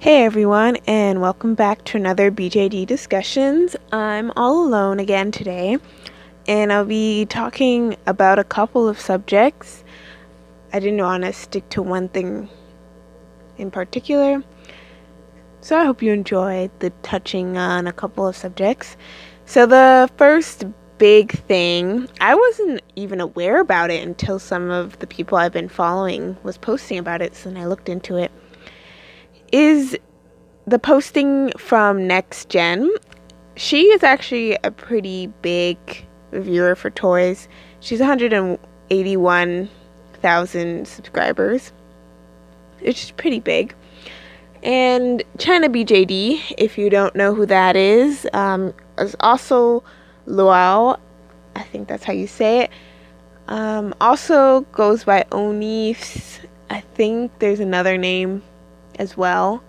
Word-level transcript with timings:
Hey 0.00 0.24
everyone, 0.24 0.76
and 0.86 1.20
welcome 1.20 1.54
back 1.54 1.84
to 1.84 1.98
another 1.98 2.30
BJD 2.30 2.86
Discussions. 2.86 3.76
I'm 3.92 4.32
all 4.34 4.64
alone 4.66 4.98
again 4.98 5.30
today, 5.30 5.76
and 6.48 6.72
I'll 6.72 6.86
be 6.86 7.26
talking 7.26 7.96
about 8.06 8.38
a 8.38 8.44
couple 8.44 8.88
of 8.88 8.98
subjects. 8.98 9.84
I 10.72 10.80
didn't 10.80 11.02
want 11.02 11.24
to 11.24 11.34
stick 11.34 11.68
to 11.68 11.82
one 11.82 12.08
thing 12.08 12.48
in 13.58 13.70
particular, 13.70 14.42
so 15.60 15.76
I 15.76 15.84
hope 15.84 16.00
you 16.00 16.14
enjoyed 16.14 16.70
the 16.78 16.88
touching 17.02 17.58
on 17.58 17.86
a 17.86 17.92
couple 17.92 18.26
of 18.26 18.34
subjects. 18.34 18.96
So, 19.44 19.66
the 19.66 20.08
first 20.16 20.64
big 20.96 21.32
thing, 21.32 22.08
I 22.22 22.34
wasn't 22.34 22.80
even 22.96 23.20
aware 23.20 23.60
about 23.60 23.90
it 23.90 24.02
until 24.02 24.38
some 24.38 24.70
of 24.70 24.98
the 25.00 25.06
people 25.06 25.36
I've 25.36 25.52
been 25.52 25.68
following 25.68 26.38
was 26.42 26.56
posting 26.56 26.96
about 26.96 27.20
it, 27.20 27.36
so 27.36 27.50
then 27.50 27.62
I 27.62 27.66
looked 27.66 27.90
into 27.90 28.16
it 28.16 28.32
is 29.52 29.96
the 30.66 30.78
posting 30.78 31.52
from 31.58 32.06
Next 32.06 32.48
Gen. 32.48 32.90
She 33.56 33.86
is 33.86 34.02
actually 34.02 34.56
a 34.62 34.70
pretty 34.70 35.28
big 35.42 35.78
viewer 36.32 36.74
for 36.74 36.90
toys. 36.90 37.48
She's 37.80 38.00
181,000 38.00 40.86
subscribers, 40.86 41.72
which 42.80 43.04
is 43.04 43.10
pretty 43.12 43.40
big. 43.40 43.74
And 44.62 45.22
China 45.38 45.68
BJD, 45.68 46.54
if 46.58 46.76
you 46.76 46.90
don't 46.90 47.16
know 47.16 47.34
who 47.34 47.46
that 47.46 47.76
is, 47.76 48.26
um, 48.32 48.74
is 48.98 49.16
also 49.20 49.82
Luau. 50.26 50.96
I 51.56 51.62
think 51.62 51.88
that's 51.88 52.04
how 52.04 52.12
you 52.12 52.26
say 52.26 52.60
it. 52.60 52.70
Um, 53.48 53.94
also 54.00 54.60
goes 54.72 55.04
by 55.04 55.24
Onifs. 55.32 56.38
I 56.68 56.80
think 56.80 57.38
there's 57.40 57.58
another 57.58 57.98
name 57.98 58.42
as 59.00 59.16
well, 59.16 59.64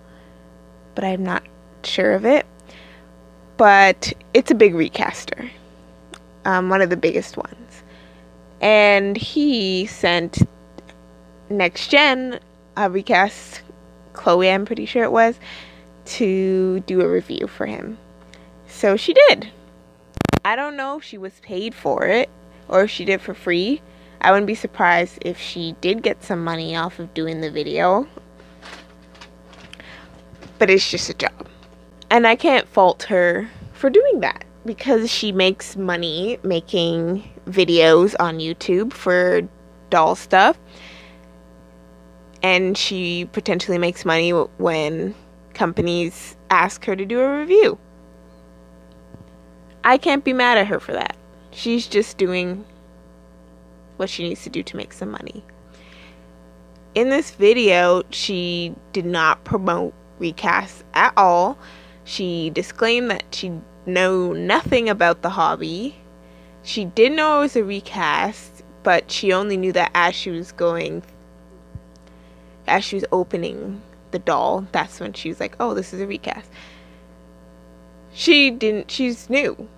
but 0.94 1.02
I'm 1.02 1.24
not 1.24 1.42
sure 1.82 2.12
of 2.12 2.24
it. 2.24 2.46
But 3.56 4.12
it's 4.34 4.50
a 4.50 4.54
big 4.54 4.74
recaster, 4.74 5.50
um, 6.44 6.68
one 6.68 6.82
of 6.82 6.90
the 6.90 6.96
biggest 6.96 7.36
ones. 7.36 7.82
And 8.60 9.16
he 9.16 9.86
sent 9.86 10.42
Next 11.48 11.88
Gen 11.88 12.38
a 12.76 12.90
recast, 12.90 13.62
Chloe, 14.12 14.50
I'm 14.50 14.64
pretty 14.64 14.86
sure 14.86 15.02
it 15.02 15.12
was, 15.12 15.38
to 16.04 16.80
do 16.80 17.00
a 17.00 17.08
review 17.08 17.46
for 17.46 17.66
him. 17.66 17.98
So 18.66 18.96
she 18.96 19.14
did. 19.14 19.50
I 20.44 20.56
don't 20.56 20.76
know 20.76 20.98
if 20.98 21.04
she 21.04 21.18
was 21.18 21.40
paid 21.40 21.74
for 21.74 22.04
it 22.04 22.28
or 22.68 22.82
if 22.82 22.90
she 22.90 23.04
did 23.04 23.20
for 23.20 23.34
free. 23.34 23.80
I 24.20 24.30
wouldn't 24.30 24.46
be 24.46 24.54
surprised 24.54 25.18
if 25.22 25.38
she 25.38 25.74
did 25.80 26.02
get 26.02 26.22
some 26.22 26.44
money 26.44 26.76
off 26.76 26.98
of 26.98 27.14
doing 27.14 27.40
the 27.40 27.50
video 27.50 28.06
but 30.62 30.70
it's 30.70 30.88
just 30.88 31.10
a 31.10 31.14
job. 31.14 31.48
And 32.08 32.24
I 32.24 32.36
can't 32.36 32.68
fault 32.68 33.02
her 33.08 33.50
for 33.72 33.90
doing 33.90 34.20
that 34.20 34.44
because 34.64 35.10
she 35.10 35.32
makes 35.32 35.74
money 35.74 36.38
making 36.44 37.28
videos 37.48 38.14
on 38.20 38.38
YouTube 38.38 38.92
for 38.92 39.40
doll 39.90 40.14
stuff. 40.14 40.56
And 42.44 42.78
she 42.78 43.24
potentially 43.32 43.76
makes 43.76 44.04
money 44.04 44.30
when 44.30 45.16
companies 45.52 46.36
ask 46.48 46.84
her 46.84 46.94
to 46.94 47.04
do 47.04 47.18
a 47.18 47.40
review. 47.40 47.76
I 49.82 49.98
can't 49.98 50.22
be 50.22 50.32
mad 50.32 50.58
at 50.58 50.68
her 50.68 50.78
for 50.78 50.92
that. 50.92 51.16
She's 51.50 51.88
just 51.88 52.18
doing 52.18 52.64
what 53.96 54.08
she 54.08 54.22
needs 54.22 54.44
to 54.44 54.48
do 54.48 54.62
to 54.62 54.76
make 54.76 54.92
some 54.92 55.10
money. 55.10 55.44
In 56.94 57.10
this 57.10 57.32
video, 57.32 58.04
she 58.10 58.76
did 58.92 59.06
not 59.06 59.42
promote 59.42 59.92
recast 60.22 60.84
at 60.94 61.12
all. 61.16 61.58
She 62.04 62.48
disclaimed 62.48 63.10
that 63.10 63.24
she 63.32 63.52
know 63.84 64.32
nothing 64.32 64.88
about 64.88 65.20
the 65.20 65.30
hobby. 65.30 65.96
She 66.62 66.86
did 66.86 67.12
know 67.12 67.38
it 67.38 67.42
was 67.42 67.56
a 67.56 67.64
recast, 67.64 68.62
but 68.82 69.10
she 69.10 69.32
only 69.32 69.56
knew 69.56 69.72
that 69.72 69.90
as 69.94 70.14
she 70.14 70.30
was 70.30 70.52
going, 70.52 71.02
as 72.66 72.84
she 72.84 72.96
was 72.96 73.04
opening 73.12 73.82
the 74.12 74.18
doll, 74.18 74.66
that's 74.72 75.00
when 75.00 75.12
she 75.12 75.28
was 75.28 75.40
like, 75.40 75.56
"Oh, 75.58 75.74
this 75.74 75.92
is 75.92 76.00
a 76.00 76.06
recast." 76.06 76.48
She 78.14 78.50
didn't. 78.50 78.90
She's 78.90 79.28
new. 79.28 79.68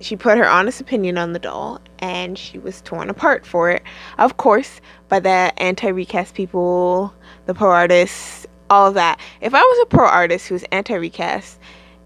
She 0.00 0.16
put 0.16 0.38
her 0.38 0.48
honest 0.48 0.80
opinion 0.80 1.18
on 1.18 1.34
the 1.34 1.38
doll 1.38 1.80
and 1.98 2.38
she 2.38 2.58
was 2.58 2.80
torn 2.80 3.10
apart 3.10 3.44
for 3.44 3.70
it. 3.70 3.82
Of 4.18 4.38
course, 4.38 4.80
by 5.08 5.20
the 5.20 5.52
anti 5.58 5.88
recast 5.88 6.34
people, 6.34 7.12
the 7.46 7.54
pro 7.54 7.70
artists, 7.70 8.46
all 8.70 8.88
of 8.88 8.94
that. 8.94 9.20
If 9.42 9.54
I 9.54 9.60
was 9.60 9.78
a 9.82 9.86
pro 9.86 10.06
artist 10.06 10.48
who 10.48 10.54
was 10.54 10.64
anti 10.72 10.94
recast 10.94 11.58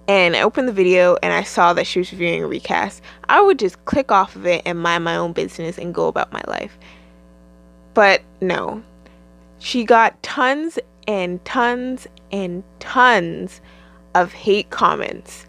and 0.09 0.34
I 0.34 0.43
opened 0.43 0.66
the 0.66 0.72
video 0.72 1.16
and 1.22 1.32
I 1.32 1.44
saw 1.44 1.72
that 1.75 1.87
she 1.87 2.00
was 2.00 2.10
reviewing 2.10 2.43
a 2.43 2.49
recast, 2.49 3.00
I 3.28 3.41
would 3.41 3.60
just 3.60 3.84
click 3.84 4.11
off 4.11 4.34
of 4.34 4.44
it 4.44 4.62
and 4.66 4.81
mind 4.81 5.05
my 5.05 5.16
own 5.16 5.32
business 5.32 5.78
and 5.78 5.94
go 5.94 6.09
about 6.09 6.32
my 6.32 6.43
life. 6.49 6.76
But 7.94 8.22
no. 8.41 8.82
She 9.61 9.84
got 9.84 10.21
tons 10.22 10.81
and 11.06 11.43
tons 11.44 12.09
and 12.32 12.65
tons 12.81 13.61
of 14.15 14.32
hate 14.32 14.71
comments 14.71 15.47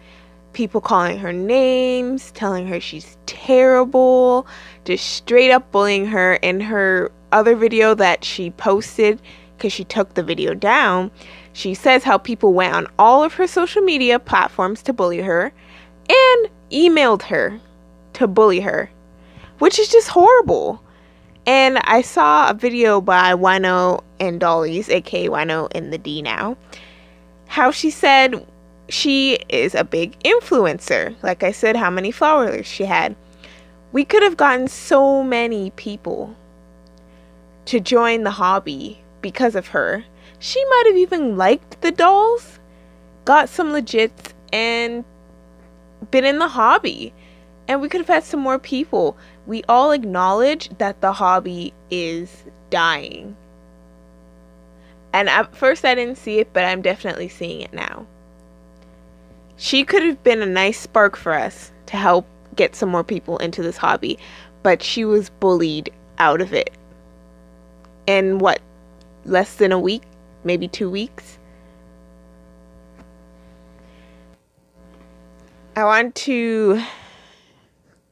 people 0.55 0.81
calling 0.81 1.19
her 1.19 1.33
names, 1.33 2.31
telling 2.31 2.65
her 2.65 2.79
she's 2.79 3.17
terrible, 3.27 4.47
just 4.85 5.05
straight 5.05 5.51
up 5.51 5.71
bullying 5.71 6.07
her. 6.07 6.35
In 6.35 6.61
her 6.61 7.11
other 7.31 7.55
video 7.55 7.93
that 7.93 8.23
she 8.23 8.49
posted, 8.49 9.21
because 9.55 9.73
she 9.73 9.83
took 9.83 10.15
the 10.15 10.23
video 10.23 10.55
down, 10.55 11.11
she 11.53 11.73
says 11.73 12.03
how 12.03 12.17
people 12.17 12.53
went 12.53 12.73
on 12.73 12.87
all 12.97 13.23
of 13.23 13.33
her 13.33 13.45
social 13.45 13.81
media 13.81 14.17
platforms 14.17 14.81
to 14.83 14.93
bully 14.93 15.19
her 15.19 15.53
and 16.09 16.49
emailed 16.71 17.21
her 17.23 17.59
to 18.13 18.25
bully 18.25 18.61
her, 18.61 18.89
which 19.59 19.77
is 19.77 19.89
just 19.89 20.07
horrible. 20.07 20.81
And 21.45 21.77
I 21.79 22.01
saw 22.01 22.49
a 22.49 22.53
video 22.53 23.01
by 23.01 23.33
Wino 23.33 24.03
and 24.19 24.39
Dollies, 24.39 24.89
aka 24.89 25.27
Wino 25.27 25.71
in 25.73 25.91
the 25.91 25.97
D 25.97 26.21
now, 26.21 26.57
how 27.47 27.71
she 27.71 27.91
said 27.91 28.47
she 28.89 29.39
is 29.49 29.75
a 29.75 29.83
big 29.83 30.17
influencer. 30.19 31.15
Like 31.23 31.43
I 31.43 31.51
said, 31.51 31.75
how 31.75 31.89
many 31.89 32.11
followers 32.11 32.65
she 32.65 32.85
had. 32.85 33.15
We 33.91 34.05
could 34.05 34.23
have 34.23 34.37
gotten 34.37 34.67
so 34.67 35.23
many 35.23 35.71
people 35.71 36.35
to 37.65 37.79
join 37.79 38.23
the 38.23 38.31
hobby 38.31 39.01
because 39.21 39.55
of 39.55 39.67
her. 39.67 40.03
She 40.39 40.63
might 40.65 40.83
have 40.87 40.97
even 40.97 41.37
liked 41.37 41.81
the 41.81 41.91
dolls, 41.91 42.59
got 43.23 43.49
some 43.49 43.69
legits, 43.69 44.33
and 44.51 45.03
been 46.11 46.25
in 46.25 46.39
the 46.39 46.49
hobby. 46.49 47.13
And 47.67 47.81
we 47.81 47.89
could 47.89 48.01
have 48.01 48.07
had 48.07 48.23
some 48.23 48.41
more 48.41 48.59
people. 48.59 49.17
We 49.47 49.63
all 49.67 49.91
acknowledge 49.91 50.69
that 50.77 51.01
the 51.01 51.13
hobby 51.13 51.73
is 51.89 52.43
dying. 52.69 53.35
And 55.13 55.29
at 55.29 55.55
first 55.55 55.85
I 55.85 55.95
didn't 55.95 56.17
see 56.17 56.39
it, 56.39 56.51
but 56.53 56.65
I'm 56.65 56.81
definitely 56.81 57.29
seeing 57.29 57.61
it 57.61 57.73
now. 57.73 58.05
She 59.57 59.83
could 59.85 60.03
have 60.03 60.21
been 60.23 60.41
a 60.41 60.45
nice 60.45 60.79
spark 60.79 61.15
for 61.15 61.33
us 61.33 61.71
to 61.87 61.97
help 61.97 62.27
get 62.55 62.75
some 62.75 62.89
more 62.89 63.03
people 63.03 63.37
into 63.37 63.61
this 63.61 63.77
hobby, 63.77 64.19
but 64.63 64.83
she 64.83 65.05
was 65.05 65.29
bullied 65.29 65.91
out 66.17 66.41
of 66.41 66.53
it. 66.53 66.71
In 68.07 68.39
what, 68.39 68.59
less 69.25 69.55
than 69.55 69.71
a 69.71 69.79
week? 69.79 70.03
Maybe 70.43 70.67
two 70.67 70.89
weeks? 70.89 71.39
I 75.75 75.83
want 75.83 76.15
to 76.15 76.81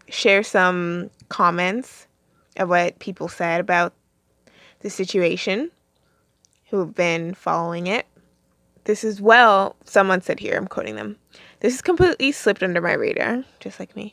share 0.09 0.43
some 0.43 1.09
comments 1.29 2.07
of 2.57 2.69
what 2.69 2.99
people 2.99 3.27
said 3.27 3.59
about 3.61 3.93
the 4.79 4.89
situation 4.89 5.71
who 6.69 6.79
have 6.79 6.93
been 6.93 7.33
following 7.33 7.87
it. 7.87 8.05
This 8.83 9.03
is 9.03 9.21
well, 9.21 9.75
someone 9.85 10.21
said 10.21 10.39
here, 10.39 10.57
I'm 10.57 10.67
quoting 10.67 10.95
them. 10.95 11.17
This 11.63 11.75
has 11.75 11.81
completely 11.81 12.33
slipped 12.33 12.61
under 12.61 12.81
my 12.81 12.91
radar, 12.91 13.45
just 13.61 13.79
like 13.79 13.95
me. 13.95 14.11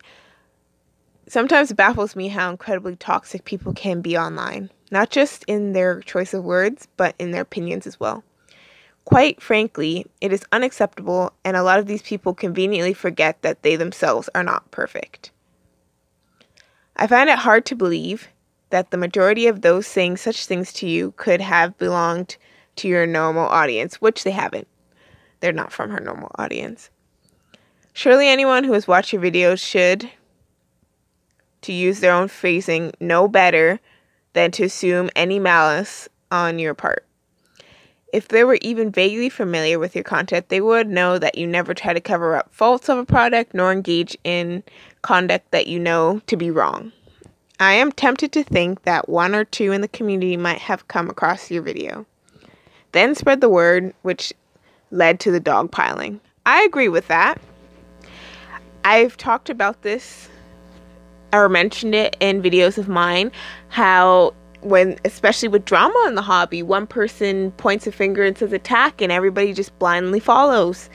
Sometimes 1.27 1.73
it 1.73 1.77
baffles 1.77 2.15
me 2.15 2.29
how 2.29 2.49
incredibly 2.49 2.95
toxic 2.95 3.45
people 3.45 3.73
can 3.73 4.01
be 4.01 4.17
online, 4.17 4.71
not 4.93 5.11
just 5.11 5.45
in 5.49 5.73
their 5.73 6.01
choice 6.01 6.33
of 6.33 6.45
words, 6.45 6.87
but 6.97 7.17
in 7.19 7.33
their 7.33 7.43
opinions 7.43 7.89
as 7.89 7.99
well. 7.99 8.23
Quite 9.05 9.43
frankly, 9.43 10.07
it 10.21 10.33
is 10.33 10.45
unacceptable, 10.53 11.33
and 11.45 11.57
a 11.57 11.65
lot 11.65 11.81
of 11.81 11.87
these 11.87 12.03
people 12.03 12.35
conveniently 12.35 12.95
forget 12.95 13.43
that 13.43 13.65
they 13.65 13.75
themselves 13.75 14.31
are 14.33 14.45
not 14.45 14.71
perfect. 14.71 15.33
I 16.95 17.09
find 17.09 17.29
it 17.29 17.39
hard 17.39 17.67
to 17.67 17.75
believe 17.75 18.29
that 18.69 18.93
the 18.93 18.97
majority 18.97 19.49
of 19.49 19.63
those 19.63 19.89
saying 19.89 20.19
such 20.19 20.47
things 20.47 20.73
to 20.75 20.87
you 20.87 21.15
could 21.17 21.41
have 21.41 21.77
belonged 21.79 22.37
to 22.77 22.87
your 22.87 23.09
normal 23.09 23.49
audience, 23.49 23.97
which 23.97 24.23
they 24.23 24.31
haven't. 24.31 24.69
They're 25.41 25.53
not 25.53 25.73
from 25.73 25.91
her 25.91 25.99
normal 25.99 26.31
audience. 26.39 26.91
Surely 28.01 28.29
anyone 28.29 28.65
who 28.65 28.73
has 28.73 28.89
watched 28.89 29.13
your 29.13 29.21
videos 29.21 29.59
should, 29.59 30.11
to 31.61 31.71
use 31.71 32.01
their 32.01 32.15
own 32.15 32.29
phrasing, 32.29 32.93
know 32.99 33.29
better 33.29 33.79
than 34.33 34.51
to 34.53 34.65
assume 34.65 35.11
any 35.15 35.39
malice 35.39 36.09
on 36.31 36.59
your 36.59 36.73
part. 36.73 37.05
If 38.11 38.29
they 38.29 38.43
were 38.43 38.57
even 38.63 38.91
vaguely 38.91 39.29
familiar 39.29 39.79
with 39.79 39.95
your 39.95 40.03
content, 40.03 40.49
they 40.49 40.63
would 40.63 40.89
know 40.89 41.19
that 41.19 41.37
you 41.37 41.47
never 41.47 41.75
try 41.75 41.93
to 41.93 42.01
cover 42.01 42.37
up 42.37 42.49
faults 42.55 42.89
of 42.89 42.97
a 42.97 43.05
product 43.05 43.53
nor 43.53 43.71
engage 43.71 44.17
in 44.25 44.63
conduct 45.03 45.51
that 45.51 45.67
you 45.67 45.79
know 45.79 46.23
to 46.27 46.39
be 46.39 46.51
wrong. 46.51 46.93
I 47.59 47.75
am 47.75 47.93
tempted 47.93 48.33
to 48.33 48.43
think 48.43 48.85
that 48.85 49.11
one 49.11 49.35
or 49.35 49.45
two 49.45 49.73
in 49.73 49.83
the 49.83 49.89
community 49.89 50.39
might 50.39 50.61
have 50.61 50.89
come 50.89 51.11
across 51.11 51.51
your 51.51 51.63
video. 51.63 52.07
Then 52.93 53.15
spread 53.15 53.43
the 53.43 53.51
word, 53.51 53.93
which 54.01 54.33
led 54.91 55.21
to 55.21 55.31
the 55.31 55.39
dogpiling. 55.39 56.21
I 56.47 56.63
agree 56.63 56.89
with 56.89 57.07
that. 57.09 57.39
I've 58.85 59.17
talked 59.17 59.51
about 59.51 59.83
this 59.83 60.29
or 61.33 61.49
mentioned 61.49 61.95
it 61.95 62.17
in 62.21 62.43
videos 62.43 62.79
of 62.79 62.89
mine 62.89 63.31
how 63.69 64.35
when 64.63 64.99
especially 65.05 65.49
with 65.49 65.65
drama 65.65 66.05
in 66.09 66.15
the 66.15 66.23
hobby 66.23 66.63
one 66.63 66.87
person 66.87 67.51
points 67.53 67.87
a 67.87 67.93
finger 67.93 68.25
and 68.25 68.37
says 68.37 68.53
attack 68.53 69.01
and 69.01 69.13
everybody 69.13 69.53
just 69.53 69.79
blindly 69.79 70.21
follows. 70.21 70.91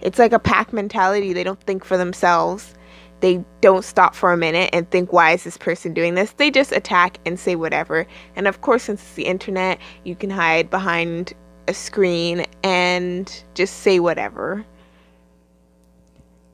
It's 0.00 0.18
like 0.18 0.32
a 0.32 0.38
pack 0.38 0.72
mentality. 0.72 1.32
They 1.32 1.44
don't 1.44 1.60
think 1.62 1.84
for 1.84 1.96
themselves. 1.96 2.74
They 3.20 3.42
don't 3.62 3.84
stop 3.84 4.14
for 4.14 4.32
a 4.32 4.36
minute 4.36 4.70
and 4.74 4.90
think 4.90 5.12
why 5.12 5.32
is 5.32 5.44
this 5.44 5.56
person 5.56 5.94
doing 5.94 6.14
this? 6.14 6.32
They 6.32 6.50
just 6.50 6.72
attack 6.72 7.18
and 7.24 7.40
say 7.40 7.56
whatever. 7.56 8.06
And 8.34 8.46
of 8.46 8.60
course 8.60 8.84
since 8.84 9.02
it's 9.02 9.14
the 9.14 9.26
internet 9.26 9.78
you 10.04 10.16
can 10.16 10.30
hide 10.30 10.68
behind 10.68 11.32
a 11.68 11.74
screen 11.74 12.44
and 12.62 13.42
just 13.54 13.78
say 13.78 14.00
whatever 14.00 14.64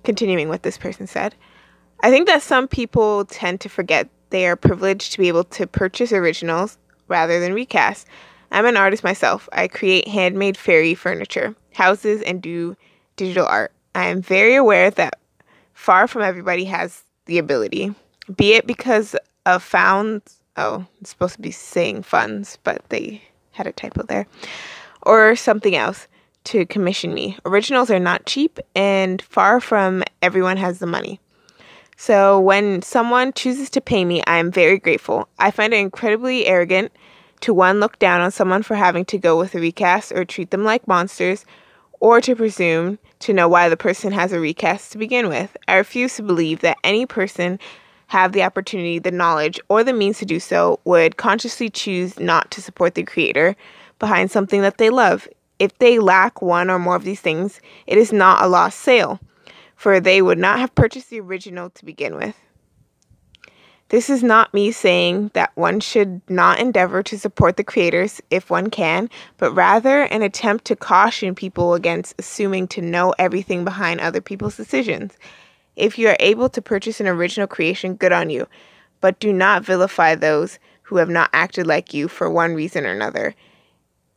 continuing 0.05 0.49
what 0.49 0.63
this 0.63 0.79
person 0.79 1.07
said 1.07 1.35
I 2.03 2.11
think 2.11 2.27
that 2.27 2.43
some 2.43 2.67
people 2.67 3.25
tend 3.27 3.61
to 3.61 3.69
forget 3.69 4.09
they 4.31 4.47
are 4.47 4.57
privileged 4.57 5.13
to 5.13 5.19
be 5.19 5.29
able 5.29 5.45
to 5.45 5.67
purchase 5.69 6.13
originals 6.13 6.77
rather 7.07 7.39
than 7.39 7.55
recasts. 7.55 8.07
I'm 8.51 8.67
an 8.67 8.77
artist 8.77 9.05
myself. 9.05 9.49
I 9.53 9.69
create 9.69 10.09
handmade 10.09 10.57
fairy 10.57 10.95
furniture, 10.95 11.55
houses, 11.75 12.21
and 12.23 12.43
do 12.43 12.77
digital 13.17 13.47
art. 13.47 13.73
I 13.95 14.07
am 14.07 14.21
very 14.21 14.57
aware 14.57 14.91
that 14.91 15.21
far 15.75 16.09
from 16.09 16.23
everybody 16.23 16.65
has 16.65 17.05
the 17.27 17.39
ability, 17.39 17.95
be 18.37 18.55
it 18.55 18.67
because 18.67 19.15
of 19.47 19.63
found, 19.63 20.23
oh, 20.57 20.85
it's 21.01 21.11
supposed 21.11 21.35
to 21.35 21.41
be 21.41 21.51
saying 21.53 22.03
funds, 22.03 22.59
but 22.65 22.83
they 22.89 23.23
had 23.53 23.67
a 23.67 23.73
typo 23.73 24.03
there, 24.03 24.27
or 25.03 25.37
something 25.37 25.77
else 25.77 26.09
to 26.45 26.67
commission 26.67 27.15
me. 27.15 27.39
Originals 27.45 27.91
are 27.91 27.99
not 27.99 28.27
cheap, 28.27 28.59
and 28.75 29.21
far 29.23 29.61
from 29.61 30.03
everyone 30.21 30.57
has 30.57 30.79
the 30.79 30.87
money. 30.87 31.21
So 31.97 32.41
when 32.41 32.83
someone 32.83 33.33
chooses 33.33 33.71
to 33.71 33.81
pay 33.81 34.05
me, 34.05 34.23
I 34.27 34.39
am 34.39 34.51
very 34.51 34.79
grateful. 34.79 35.29
I 35.39 35.51
find 35.51 35.73
it 35.73 35.79
incredibly 35.79 36.47
arrogant 36.47 36.91
to 37.43 37.55
one 37.55 37.81
look 37.81 37.99
down 37.99 38.21
on 38.21 38.31
someone 38.31 38.63
for 38.63 38.75
having 38.75 39.05
to 39.07 39.19
go 39.19 39.39
with 39.39 39.55
a 39.55 39.61
recast 39.61 40.13
or 40.13 40.25
treat 40.25 40.51
them 40.51 40.65
like 40.65 40.89
monsters, 40.89 41.45
or 42.01 42.21
to 42.21 42.35
presume 42.35 42.99
to 43.21 43.33
know 43.33 43.49
why 43.49 43.69
the 43.69 43.77
person 43.77 44.11
has 44.13 44.33
a 44.33 44.41
recast 44.41 44.91
to 44.91 44.99
begin 44.99 45.29
with. 45.29 45.57
I 45.69 45.77
refuse 45.77 46.17
to 46.17 46.23
believe 46.23 46.61
that 46.61 46.79
any 46.83 47.07
person 47.07 47.61
have 48.09 48.33
the 48.33 48.43
opportunity, 48.43 48.99
the 48.99 49.11
knowledge, 49.11 49.61
or 49.69 49.85
the 49.85 49.93
means 49.93 50.19
to 50.19 50.27
do 50.27 50.41
so 50.41 50.81
would 50.85 51.17
consciously 51.17 51.71
choose 51.71 52.19
not 52.19 52.51
to 52.51 52.61
support 52.61 52.95
the 52.95 53.05
creator 53.05 53.57
behind 53.99 54.31
something 54.31 54.63
that 54.63 54.79
they 54.79 54.91
love. 54.91 55.29
If 55.63 55.79
they 55.79 55.99
lack 55.99 56.43
one 56.43 56.71
or 56.71 56.79
more 56.79 56.97
of 56.97 57.05
these 57.05 57.21
things, 57.21 57.61
it 57.87 57.97
is 57.97 58.13
not 58.13 58.43
a 58.43 58.49
lost 58.49 58.81
sale 58.81 59.21
for 59.83 59.99
they 59.99 60.23
would 60.23 60.39
not 60.39 60.61
have 60.61 60.73
purchased 60.77 61.11
the 61.11 61.19
original 61.19 61.69
to 61.69 61.85
begin 61.85 62.15
with. 62.15 62.37
This 63.89 64.09
is 64.09 64.23
not 64.23 64.55
me 64.55 64.71
saying 64.71 65.33
that 65.35 65.51
one 65.57 65.81
should 65.81 66.23
not 66.31 66.61
endeavor 66.61 67.03
to 67.03 67.19
support 67.19 67.57
the 67.57 67.65
creators 67.65 68.23
if 68.31 68.49
one 68.49 68.71
can, 68.71 69.11
but 69.39 69.53
rather 69.53 70.03
an 70.03 70.23
attempt 70.23 70.67
to 70.67 70.77
caution 70.77 71.35
people 71.35 71.75
against 71.75 72.15
assuming 72.17 72.69
to 72.69 72.81
know 72.81 73.13
everything 73.19 73.65
behind 73.65 73.99
other 73.99 74.21
people's 74.21 74.57
decisions. 74.57 75.19
If 75.75 75.99
you 75.99 76.07
are 76.11 76.17
able 76.21 76.49
to 76.51 76.63
purchase 76.63 77.01
an 77.01 77.09
original 77.09 77.49
creation, 77.49 77.97
good 77.97 78.13
on 78.13 78.31
you, 78.31 78.47
but 79.01 79.19
do 79.19 79.33
not 79.33 79.65
vilify 79.65 80.15
those 80.15 80.61
who 80.83 80.99
have 80.99 81.11
not 81.11 81.29
acted 81.33 81.67
like 81.67 81.93
you 81.93 82.07
for 82.07 82.31
one 82.31 82.55
reason 82.55 82.87
or 82.87 82.93
another. 82.93 83.35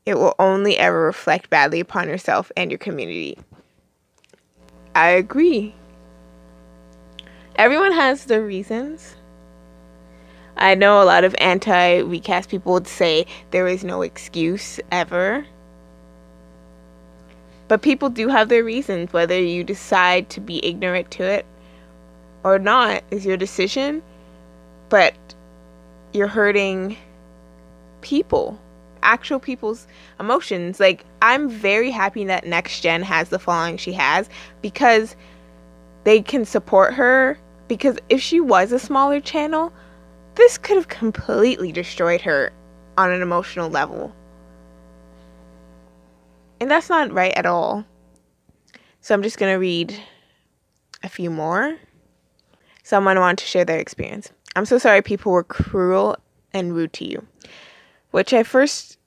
It 0.05 0.19
will 0.19 0.35
only 0.37 0.77
ever 0.77 1.01
reflect 1.01 1.49
badly 1.49 1.79
upon 1.79 2.07
yourself 2.07 2.51
and 2.55 2.69
your 2.69 2.77
community. 2.77 3.39
I 4.93 5.09
agree. 5.09 5.73
Everyone 7.55 7.91
has 7.91 8.25
their 8.25 8.43
reasons. 8.43 9.15
I 10.57 10.75
know 10.75 11.01
a 11.01 11.05
lot 11.05 11.23
of 11.23 11.35
anti 11.39 11.97
recast 11.99 12.49
people 12.49 12.73
would 12.73 12.87
say 12.87 13.25
there 13.51 13.67
is 13.67 13.83
no 13.83 14.03
excuse 14.03 14.79
ever. 14.91 15.45
But 17.67 17.81
people 17.81 18.09
do 18.09 18.27
have 18.27 18.47
their 18.47 18.63
reasons. 18.63 19.11
Whether 19.11 19.39
you 19.39 19.63
decide 19.63 20.29
to 20.29 20.39
be 20.39 20.63
ignorant 20.63 21.09
to 21.11 21.23
it 21.23 21.45
or 22.43 22.59
not 22.59 23.03
is 23.09 23.25
your 23.25 23.37
decision. 23.37 24.03
But 24.89 25.15
you're 26.13 26.27
hurting 26.27 26.95
people 28.01 28.59
actual 29.05 29.39
people's 29.39 29.87
emotions. 30.19 30.79
Like 30.79 31.05
I'm 31.21 31.49
very 31.49 31.91
happy 31.91 32.25
that 32.25 32.45
Next 32.45 32.81
Gen 32.81 33.03
has 33.03 33.29
the 33.29 33.39
following 33.39 33.77
she 33.77 33.93
has 33.93 34.29
because 34.61 35.15
they 36.03 36.21
can 36.21 36.43
support 36.45 36.93
her 36.95 37.37
because 37.67 37.97
if 38.09 38.21
she 38.21 38.39
was 38.39 38.71
a 38.71 38.79
smaller 38.79 39.19
channel, 39.19 39.71
this 40.35 40.57
could 40.57 40.75
have 40.75 40.87
completely 40.87 41.71
destroyed 41.71 42.21
her 42.21 42.51
on 42.97 43.11
an 43.11 43.21
emotional 43.21 43.69
level. 43.69 44.13
And 46.59 46.69
that's 46.69 46.89
not 46.89 47.11
right 47.11 47.33
at 47.35 47.45
all. 47.45 47.85
So 49.01 49.13
I'm 49.13 49.23
just 49.23 49.37
going 49.37 49.53
to 49.53 49.59
read 49.59 49.99
a 51.03 51.09
few 51.09 51.29
more. 51.29 51.77
Someone 52.83 53.19
wanted 53.19 53.39
to 53.39 53.45
share 53.45 53.65
their 53.65 53.79
experience. 53.79 54.31
I'm 54.55 54.65
so 54.65 54.77
sorry 54.77 55.01
people 55.01 55.31
were 55.31 55.43
cruel 55.43 56.17
and 56.53 56.73
rude 56.73 56.93
to 56.93 57.05
you 57.05 57.27
which 58.15 58.31
I 58.33 58.43
first. 58.43 58.97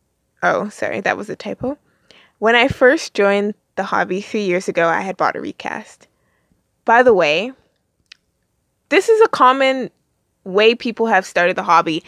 Oh, 0.43 0.69
sorry, 0.69 1.01
that 1.01 1.17
was 1.17 1.31
a 1.31 1.35
typo. 1.35 1.79
When 2.41 2.55
I 2.55 2.69
first 2.69 3.15
joined 3.15 3.55
the 3.77 3.85
hobby 3.85 4.21
three 4.21 4.45
years 4.45 4.69
ago, 4.69 4.87
I 4.87 5.01
had 5.01 5.17
bought 5.17 5.35
a 5.35 5.41
recast. 5.41 6.07
By 6.85 7.03
the 7.03 7.15
way, 7.15 7.53
this 8.91 9.09
is 9.09 9.19
a 9.23 9.29
common 9.29 9.91
way 10.45 10.75
people 10.75 11.07
have 11.07 11.25
started 11.25 11.57
the 11.57 11.63
hobby. 11.63 12.05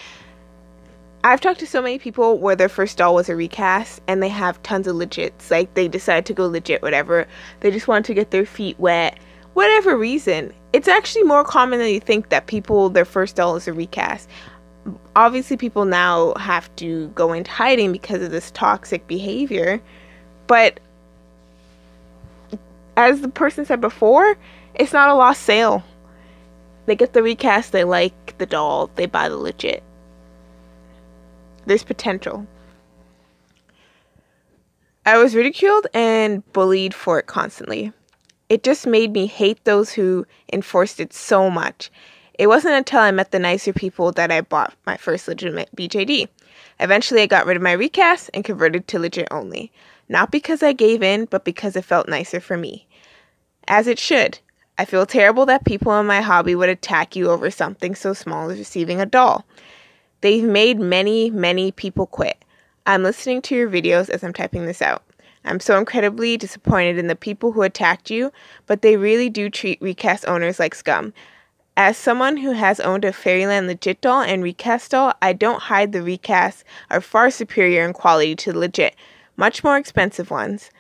I've 1.24 1.40
talked 1.40 1.60
to 1.60 1.66
so 1.66 1.80
many 1.80 1.98
people 1.98 2.38
where 2.38 2.54
their 2.54 2.68
first 2.68 2.98
doll 2.98 3.14
was 3.14 3.30
a 3.30 3.34
recast 3.34 4.02
and 4.06 4.22
they 4.22 4.28
have 4.28 4.62
tons 4.62 4.86
of 4.86 4.94
legits. 4.96 5.50
Like 5.50 5.72
they 5.72 5.88
decide 5.88 6.26
to 6.26 6.34
go 6.34 6.48
legit, 6.48 6.82
whatever. 6.82 7.26
They 7.60 7.70
just 7.70 7.88
want 7.88 8.04
to 8.06 8.14
get 8.14 8.30
their 8.30 8.44
feet 8.44 8.78
wet, 8.78 9.18
whatever 9.54 9.96
reason. 9.96 10.52
It's 10.74 10.86
actually 10.86 11.22
more 11.22 11.44
common 11.44 11.78
than 11.78 11.88
you 11.88 12.00
think 12.00 12.28
that 12.28 12.46
people, 12.46 12.90
their 12.90 13.06
first 13.06 13.36
doll 13.36 13.56
is 13.56 13.66
a 13.66 13.72
recast 13.72 14.28
obviously 15.14 15.56
people 15.56 15.84
now 15.84 16.34
have 16.34 16.74
to 16.76 17.08
go 17.08 17.32
into 17.32 17.50
hiding 17.50 17.92
because 17.92 18.22
of 18.22 18.30
this 18.30 18.50
toxic 18.52 19.06
behavior 19.06 19.80
but 20.46 20.80
as 22.96 23.20
the 23.20 23.28
person 23.28 23.64
said 23.64 23.80
before 23.80 24.36
it's 24.74 24.92
not 24.92 25.10
a 25.10 25.14
lost 25.14 25.42
sale. 25.42 25.84
They 26.86 26.96
get 26.96 27.12
the 27.12 27.22
recast 27.22 27.72
they 27.72 27.84
like 27.84 28.36
the 28.38 28.46
doll 28.46 28.90
they 28.94 29.06
buy 29.06 29.28
the 29.28 29.36
legit. 29.36 29.82
There's 31.66 31.84
potential. 31.84 32.46
I 35.04 35.18
was 35.18 35.34
ridiculed 35.34 35.86
and 35.92 36.50
bullied 36.52 36.94
for 36.94 37.18
it 37.18 37.26
constantly. 37.26 37.92
It 38.48 38.62
just 38.62 38.86
made 38.86 39.12
me 39.12 39.26
hate 39.26 39.64
those 39.64 39.92
who 39.92 40.26
enforced 40.52 41.00
it 41.00 41.12
so 41.12 41.50
much 41.50 41.90
it 42.40 42.48
wasn't 42.48 42.72
until 42.72 43.00
I 43.00 43.10
met 43.10 43.32
the 43.32 43.38
nicer 43.38 43.74
people 43.74 44.12
that 44.12 44.30
I 44.32 44.40
bought 44.40 44.72
my 44.86 44.96
first 44.96 45.28
legitimate 45.28 45.68
BJD. 45.76 46.26
Eventually, 46.78 47.20
I 47.20 47.26
got 47.26 47.44
rid 47.44 47.58
of 47.58 47.62
my 47.62 47.72
recast 47.72 48.30
and 48.32 48.42
converted 48.42 48.88
to 48.88 48.98
legit 48.98 49.28
only. 49.30 49.70
Not 50.08 50.30
because 50.30 50.62
I 50.62 50.72
gave 50.72 51.02
in, 51.02 51.26
but 51.26 51.44
because 51.44 51.76
it 51.76 51.84
felt 51.84 52.08
nicer 52.08 52.40
for 52.40 52.56
me. 52.56 52.86
As 53.68 53.86
it 53.86 53.98
should. 53.98 54.38
I 54.78 54.86
feel 54.86 55.04
terrible 55.04 55.44
that 55.44 55.66
people 55.66 55.92
in 56.00 56.06
my 56.06 56.22
hobby 56.22 56.54
would 56.54 56.70
attack 56.70 57.14
you 57.14 57.28
over 57.28 57.50
something 57.50 57.94
so 57.94 58.14
small 58.14 58.48
as 58.48 58.58
receiving 58.58 59.02
a 59.02 59.06
doll. 59.06 59.44
They've 60.22 60.42
made 60.42 60.80
many, 60.80 61.28
many 61.28 61.72
people 61.72 62.06
quit. 62.06 62.42
I'm 62.86 63.02
listening 63.02 63.42
to 63.42 63.54
your 63.54 63.68
videos 63.68 64.08
as 64.08 64.24
I'm 64.24 64.32
typing 64.32 64.64
this 64.64 64.80
out. 64.80 65.02
I'm 65.44 65.60
so 65.60 65.76
incredibly 65.76 66.38
disappointed 66.38 66.96
in 66.96 67.06
the 67.06 67.16
people 67.16 67.52
who 67.52 67.60
attacked 67.60 68.10
you, 68.10 68.32
but 68.64 68.80
they 68.80 68.96
really 68.96 69.28
do 69.28 69.50
treat 69.50 69.82
recast 69.82 70.26
owners 70.26 70.58
like 70.58 70.74
scum. 70.74 71.12
As 71.82 71.96
someone 71.96 72.36
who 72.36 72.50
has 72.50 72.78
owned 72.78 73.06
a 73.06 73.10
Fairyland 73.10 73.66
legit 73.66 74.02
doll 74.02 74.20
and 74.20 74.42
recast 74.42 74.90
doll, 74.90 75.14
I 75.22 75.32
don't 75.32 75.62
hide 75.62 75.92
the 75.92 76.00
recasts 76.00 76.62
are 76.90 77.00
far 77.00 77.30
superior 77.30 77.86
in 77.86 77.94
quality 77.94 78.36
to 78.36 78.52
the 78.52 78.58
legit, 78.58 78.94
much 79.38 79.64
more 79.64 79.78
expensive 79.78 80.30
ones. 80.30 80.70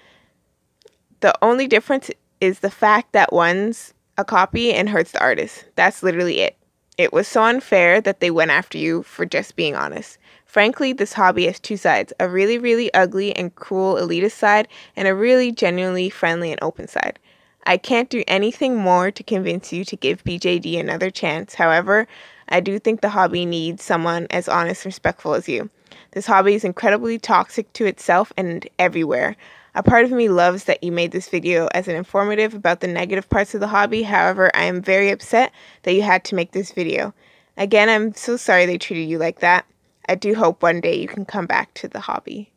The 1.20 1.32
only 1.40 1.66
difference 1.66 2.10
is 2.42 2.58
the 2.58 2.70
fact 2.70 3.12
that 3.12 3.32
one's 3.32 3.94
a 4.18 4.26
copy 4.26 4.74
and 4.74 4.90
hurts 4.90 5.12
the 5.12 5.22
artist. 5.22 5.64
That's 5.74 6.02
literally 6.02 6.40
it. 6.40 6.58
It 6.98 7.14
was 7.14 7.26
so 7.26 7.44
unfair 7.44 8.02
that 8.02 8.20
they 8.20 8.30
went 8.30 8.50
after 8.50 8.76
you 8.76 9.02
for 9.02 9.24
just 9.24 9.56
being 9.56 9.74
honest. 9.74 10.18
Frankly, 10.44 10.92
this 10.92 11.14
hobby 11.14 11.46
has 11.46 11.58
two 11.58 11.78
sides 11.78 12.12
a 12.20 12.28
really, 12.28 12.58
really 12.58 12.92
ugly 12.92 13.34
and 13.34 13.54
cruel 13.54 13.94
elitist 13.94 14.32
side, 14.32 14.68
and 14.96 15.08
a 15.08 15.14
really 15.14 15.50
genuinely 15.50 16.10
friendly 16.10 16.50
and 16.50 16.62
open 16.62 16.88
side. 16.88 17.18
I 17.66 17.76
can't 17.76 18.10
do 18.10 18.24
anything 18.26 18.76
more 18.76 19.10
to 19.10 19.22
convince 19.22 19.72
you 19.72 19.84
to 19.84 19.96
give 19.96 20.24
BJD 20.24 20.78
another 20.78 21.10
chance. 21.10 21.54
However, 21.54 22.08
I 22.48 22.60
do 22.60 22.78
think 22.78 23.00
the 23.00 23.10
hobby 23.10 23.44
needs 23.44 23.84
someone 23.84 24.26
as 24.30 24.48
honest 24.48 24.84
and 24.84 24.90
respectful 24.90 25.34
as 25.34 25.48
you. 25.48 25.70
This 26.12 26.26
hobby 26.26 26.54
is 26.54 26.64
incredibly 26.64 27.18
toxic 27.18 27.72
to 27.74 27.86
itself 27.86 28.32
and 28.36 28.68
everywhere. 28.78 29.36
A 29.74 29.82
part 29.82 30.04
of 30.04 30.10
me 30.10 30.28
loves 30.28 30.64
that 30.64 30.82
you 30.82 30.90
made 30.90 31.12
this 31.12 31.28
video 31.28 31.68
as 31.68 31.86
an 31.86 31.94
informative 31.94 32.54
about 32.54 32.80
the 32.80 32.88
negative 32.88 33.30
parts 33.30 33.54
of 33.54 33.60
the 33.60 33.68
hobby. 33.68 34.02
However, 34.02 34.50
I 34.54 34.64
am 34.64 34.82
very 34.82 35.10
upset 35.10 35.52
that 35.82 35.92
you 35.92 36.02
had 36.02 36.24
to 36.24 36.34
make 36.34 36.50
this 36.52 36.72
video. 36.72 37.14
Again, 37.56 37.88
I'm 37.88 38.14
so 38.14 38.36
sorry 38.36 38.66
they 38.66 38.78
treated 38.78 39.08
you 39.08 39.18
like 39.18 39.40
that. 39.40 39.64
I 40.08 40.16
do 40.16 40.34
hope 40.34 40.62
one 40.62 40.80
day 40.80 40.96
you 40.96 41.06
can 41.06 41.24
come 41.24 41.46
back 41.46 41.72
to 41.74 41.88
the 41.88 42.00
hobby. 42.00 42.50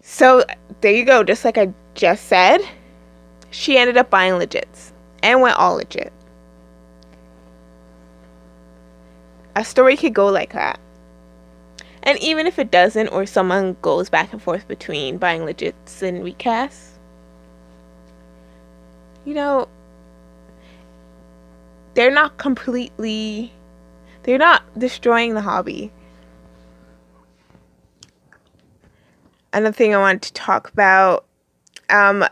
So 0.00 0.44
there 0.80 0.92
you 0.92 1.04
go. 1.04 1.22
Just 1.22 1.44
like 1.44 1.58
I 1.58 1.74
just 1.94 2.26
said, 2.26 2.60
she 3.50 3.78
ended 3.78 3.96
up 3.96 4.10
buying 4.10 4.34
legits 4.34 4.92
and 5.22 5.40
went 5.40 5.56
all 5.56 5.76
legit. 5.76 6.12
A 9.54 9.64
story 9.64 9.96
could 9.96 10.14
go 10.14 10.26
like 10.26 10.52
that. 10.52 10.78
And 12.02 12.18
even 12.20 12.46
if 12.46 12.58
it 12.58 12.70
doesn't, 12.70 13.08
or 13.08 13.26
someone 13.26 13.76
goes 13.82 14.08
back 14.08 14.32
and 14.32 14.40
forth 14.40 14.68
between 14.68 15.18
buying 15.18 15.42
legits 15.42 16.02
and 16.02 16.22
recasts, 16.22 16.90
you 19.24 19.34
know, 19.34 19.68
they're 21.94 22.12
not 22.12 22.36
completely, 22.36 23.52
they're 24.22 24.38
not 24.38 24.62
destroying 24.78 25.34
the 25.34 25.40
hobby. 25.40 25.90
another 29.56 29.72
thing 29.72 29.94
I 29.94 29.98
wanted 29.98 30.22
to 30.22 30.32
talk 30.34 30.68
about 30.68 31.24
um, 31.88 32.24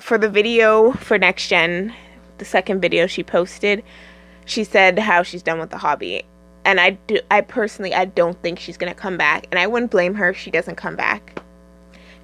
for 0.00 0.18
the 0.18 0.28
video 0.28 0.92
for 0.92 1.18
next 1.18 1.48
gen, 1.48 1.94
the 2.38 2.44
second 2.44 2.80
video 2.80 3.06
she 3.06 3.22
posted, 3.22 3.82
she 4.44 4.64
said 4.64 4.98
how 4.98 5.22
she's 5.22 5.42
done 5.42 5.58
with 5.58 5.70
the 5.70 5.78
hobby. 5.78 6.24
And 6.64 6.80
I 6.80 6.90
do 6.90 7.18
I 7.30 7.40
personally 7.40 7.94
I 7.94 8.04
don't 8.04 8.40
think 8.42 8.58
she's 8.58 8.76
going 8.76 8.92
to 8.92 8.98
come 8.98 9.16
back 9.16 9.46
and 9.50 9.58
I 9.58 9.66
wouldn't 9.66 9.90
blame 9.90 10.14
her 10.14 10.30
if 10.30 10.36
she 10.36 10.50
doesn't 10.50 10.76
come 10.76 10.96
back. 10.96 11.42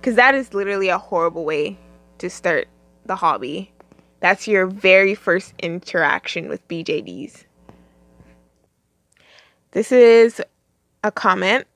Cuz 0.03 0.15
that 0.17 0.35
is 0.35 0.55
literally 0.55 0.89
a 0.89 0.99
horrible 0.99 1.45
way 1.45 1.79
to 2.19 2.29
start 2.29 2.69
the 3.07 3.17
hobby. 3.17 3.73
That's 4.21 4.47
your 4.47 4.67
very 4.67 5.15
first 5.15 5.55
interaction 5.59 6.49
with 6.49 6.67
BJDs. 6.69 7.45
This 9.73 9.93
is 9.93 10.41
a 11.03 11.11
comment 11.11 11.67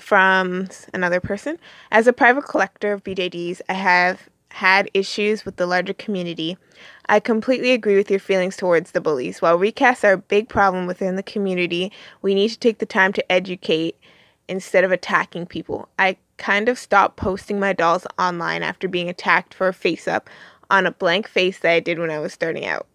from 0.00 0.68
another 0.92 1.20
person. 1.20 1.58
As 1.90 2.06
a 2.06 2.12
private 2.12 2.44
collector 2.44 2.92
of 2.92 3.04
BJDs, 3.04 3.60
I 3.68 3.74
have 3.74 4.28
had 4.50 4.90
issues 4.94 5.44
with 5.44 5.56
the 5.56 5.66
larger 5.66 5.94
community. 5.94 6.56
I 7.08 7.20
completely 7.20 7.72
agree 7.72 7.96
with 7.96 8.10
your 8.10 8.20
feelings 8.20 8.56
towards 8.56 8.92
the 8.92 9.00
bullies. 9.00 9.42
While 9.42 9.58
recasts 9.58 10.04
are 10.04 10.12
a 10.12 10.18
big 10.18 10.48
problem 10.48 10.86
within 10.86 11.16
the 11.16 11.22
community, 11.22 11.92
we 12.22 12.34
need 12.34 12.48
to 12.48 12.58
take 12.58 12.78
the 12.78 12.86
time 12.86 13.12
to 13.14 13.32
educate 13.32 13.96
instead 14.48 14.84
of 14.84 14.92
attacking 14.92 15.46
people. 15.46 15.88
I 15.98 16.16
kind 16.36 16.68
of 16.68 16.78
stopped 16.78 17.16
posting 17.16 17.58
my 17.58 17.72
dolls 17.72 18.06
online 18.18 18.62
after 18.62 18.88
being 18.88 19.08
attacked 19.08 19.54
for 19.54 19.68
a 19.68 19.72
face 19.72 20.06
up 20.06 20.28
on 20.70 20.86
a 20.86 20.90
blank 20.90 21.28
face 21.28 21.58
that 21.60 21.72
I 21.72 21.80
did 21.80 21.98
when 21.98 22.10
I 22.10 22.18
was 22.18 22.32
starting 22.32 22.66
out. 22.66 22.86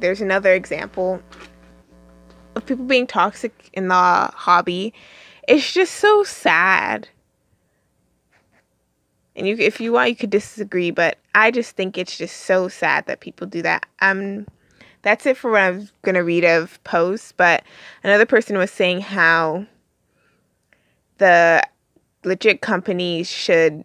There's 0.00 0.20
another 0.20 0.52
example 0.52 1.22
of 2.54 2.66
people 2.66 2.84
being 2.84 3.06
toxic 3.06 3.70
in 3.72 3.88
the 3.88 3.94
hobby. 3.94 4.92
It's 5.48 5.72
just 5.72 5.94
so 5.94 6.22
sad. 6.22 7.08
And 9.36 9.46
you, 9.46 9.56
if 9.58 9.80
you 9.80 9.92
want, 9.92 10.08
you 10.08 10.16
could 10.16 10.30
disagree, 10.30 10.90
but 10.90 11.18
I 11.34 11.50
just 11.50 11.76
think 11.76 11.98
it's 11.98 12.16
just 12.16 12.38
so 12.38 12.68
sad 12.68 13.06
that 13.06 13.20
people 13.20 13.46
do 13.46 13.62
that. 13.62 13.86
Um, 14.00 14.46
that's 15.02 15.26
it 15.26 15.36
for 15.36 15.52
what 15.52 15.60
I'm 15.60 15.88
gonna 16.02 16.24
read 16.24 16.44
of 16.44 16.82
posts. 16.82 17.32
But 17.36 17.62
another 18.02 18.26
person 18.26 18.56
was 18.58 18.70
saying 18.70 19.02
how 19.02 19.66
the 21.18 21.62
legit 22.24 22.60
companies 22.62 23.30
should 23.30 23.84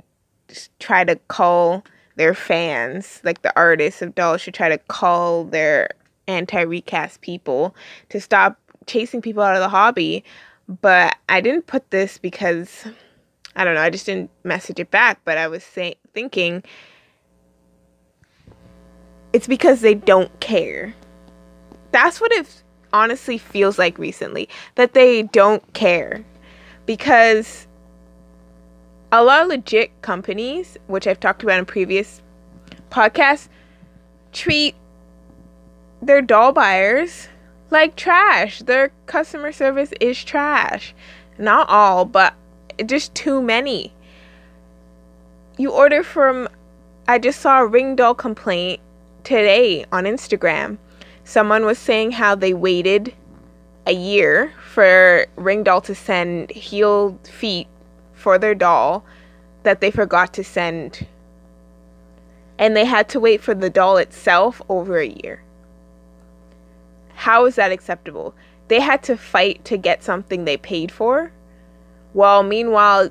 try 0.79 1.03
to 1.03 1.15
call 1.27 1.83
their 2.15 2.33
fans, 2.33 3.21
like 3.23 3.41
the 3.41 3.55
artists 3.55 4.01
of 4.01 4.15
dolls, 4.15 4.41
should 4.41 4.53
try 4.53 4.69
to 4.69 4.77
call 4.77 5.43
their 5.43 5.89
anti 6.27 6.61
recast 6.61 7.21
people 7.21 7.75
to 8.09 8.21
stop 8.21 8.57
chasing 8.87 9.21
people 9.21 9.43
out 9.43 9.55
of 9.55 9.61
the 9.61 9.69
hobby. 9.69 10.23
But 10.81 11.17
I 11.29 11.41
didn't 11.41 11.67
put 11.67 11.91
this 11.91 12.17
because 12.17 12.85
I 13.55 13.63
don't 13.63 13.75
know, 13.75 13.81
I 13.81 13.89
just 13.89 14.05
didn't 14.05 14.29
message 14.43 14.79
it 14.79 14.91
back, 14.91 15.19
but 15.25 15.37
I 15.37 15.47
was 15.47 15.63
say- 15.63 15.95
thinking 16.13 16.63
it's 19.33 19.47
because 19.47 19.81
they 19.81 19.93
don't 19.93 20.39
care. 20.39 20.93
That's 21.91 22.19
what 22.21 22.31
it 22.31 22.63
honestly 22.93 23.37
feels 23.37 23.79
like 23.79 23.97
recently 23.97 24.49
that 24.75 24.93
they 24.93 25.23
don't 25.23 25.73
care. 25.73 26.23
Because 26.85 27.67
a 29.11 29.23
lot 29.23 29.43
of 29.43 29.47
legit 29.49 30.01
companies, 30.01 30.77
which 30.87 31.07
I've 31.07 31.19
talked 31.19 31.43
about 31.43 31.59
in 31.59 31.65
previous 31.65 32.21
podcasts, 32.89 33.49
treat 34.33 34.75
their 36.01 36.21
doll 36.21 36.51
buyers 36.51 37.27
like 37.69 37.95
trash. 37.95 38.59
Their 38.59 38.91
customer 39.05 39.51
service 39.51 39.93
is 39.99 40.21
trash. 40.23 40.93
Not 41.37 41.69
all, 41.69 42.05
but 42.05 42.33
just 42.83 43.13
too 43.15 43.41
many. 43.41 43.93
You 45.57 45.71
order 45.71 46.03
from 46.03 46.47
I 47.07 47.17
just 47.17 47.41
saw 47.41 47.63
a 47.63 47.69
Ringdoll 47.69 48.17
complaint 48.17 48.79
today 49.23 49.85
on 49.91 50.05
Instagram. 50.05 50.77
Someone 51.23 51.65
was 51.65 51.77
saying 51.77 52.11
how 52.11 52.35
they 52.35 52.53
waited 52.53 53.13
a 53.85 53.91
year 53.91 54.53
for 54.71 55.25
Ringdoll 55.35 55.83
to 55.85 55.95
send 55.95 56.51
heeled 56.51 57.27
feet 57.27 57.67
for 58.13 58.37
their 58.37 58.55
doll 58.55 59.03
that 59.63 59.81
they 59.81 59.91
forgot 59.91 60.33
to 60.33 60.43
send. 60.43 61.05
And 62.57 62.75
they 62.75 62.85
had 62.85 63.09
to 63.09 63.19
wait 63.19 63.41
for 63.41 63.53
the 63.55 63.69
doll 63.69 63.97
itself 63.97 64.61
over 64.69 64.99
a 64.99 65.07
year. 65.07 65.41
How 67.15 67.45
is 67.45 67.55
that 67.55 67.71
acceptable? 67.71 68.33
They 68.67 68.79
had 68.79 69.03
to 69.03 69.17
fight 69.17 69.65
to 69.65 69.77
get 69.77 70.03
something 70.03 70.45
they 70.45 70.57
paid 70.57 70.91
for. 70.91 71.31
While 72.13 72.43
meanwhile, 72.43 73.09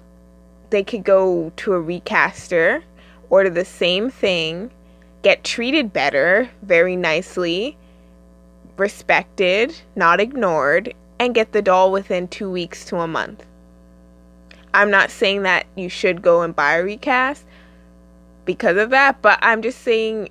they 0.70 0.84
could 0.84 1.04
go 1.04 1.52
to 1.56 1.72
a 1.72 1.80
recaster, 1.80 2.84
order 3.28 3.50
the 3.50 3.64
same 3.64 4.10
thing, 4.10 4.70
get 5.22 5.44
treated 5.44 5.92
better, 5.92 6.50
very 6.62 6.96
nicely, 6.96 7.76
respected, 8.76 9.74
not 9.96 10.20
ignored, 10.20 10.94
and 11.18 11.34
get 11.34 11.52
the 11.52 11.62
doll 11.62 11.92
within 11.92 12.28
two 12.28 12.50
weeks 12.50 12.84
to 12.86 12.96
a 12.96 13.06
month. 13.06 13.44
I'm 14.72 14.90
not 14.90 15.10
saying 15.10 15.42
that 15.42 15.66
you 15.74 15.88
should 15.88 16.22
go 16.22 16.42
and 16.42 16.54
buy 16.54 16.74
a 16.74 16.84
recast 16.84 17.44
because 18.44 18.76
of 18.76 18.90
that, 18.90 19.20
but 19.20 19.38
I'm 19.42 19.62
just 19.62 19.80
saying 19.80 20.30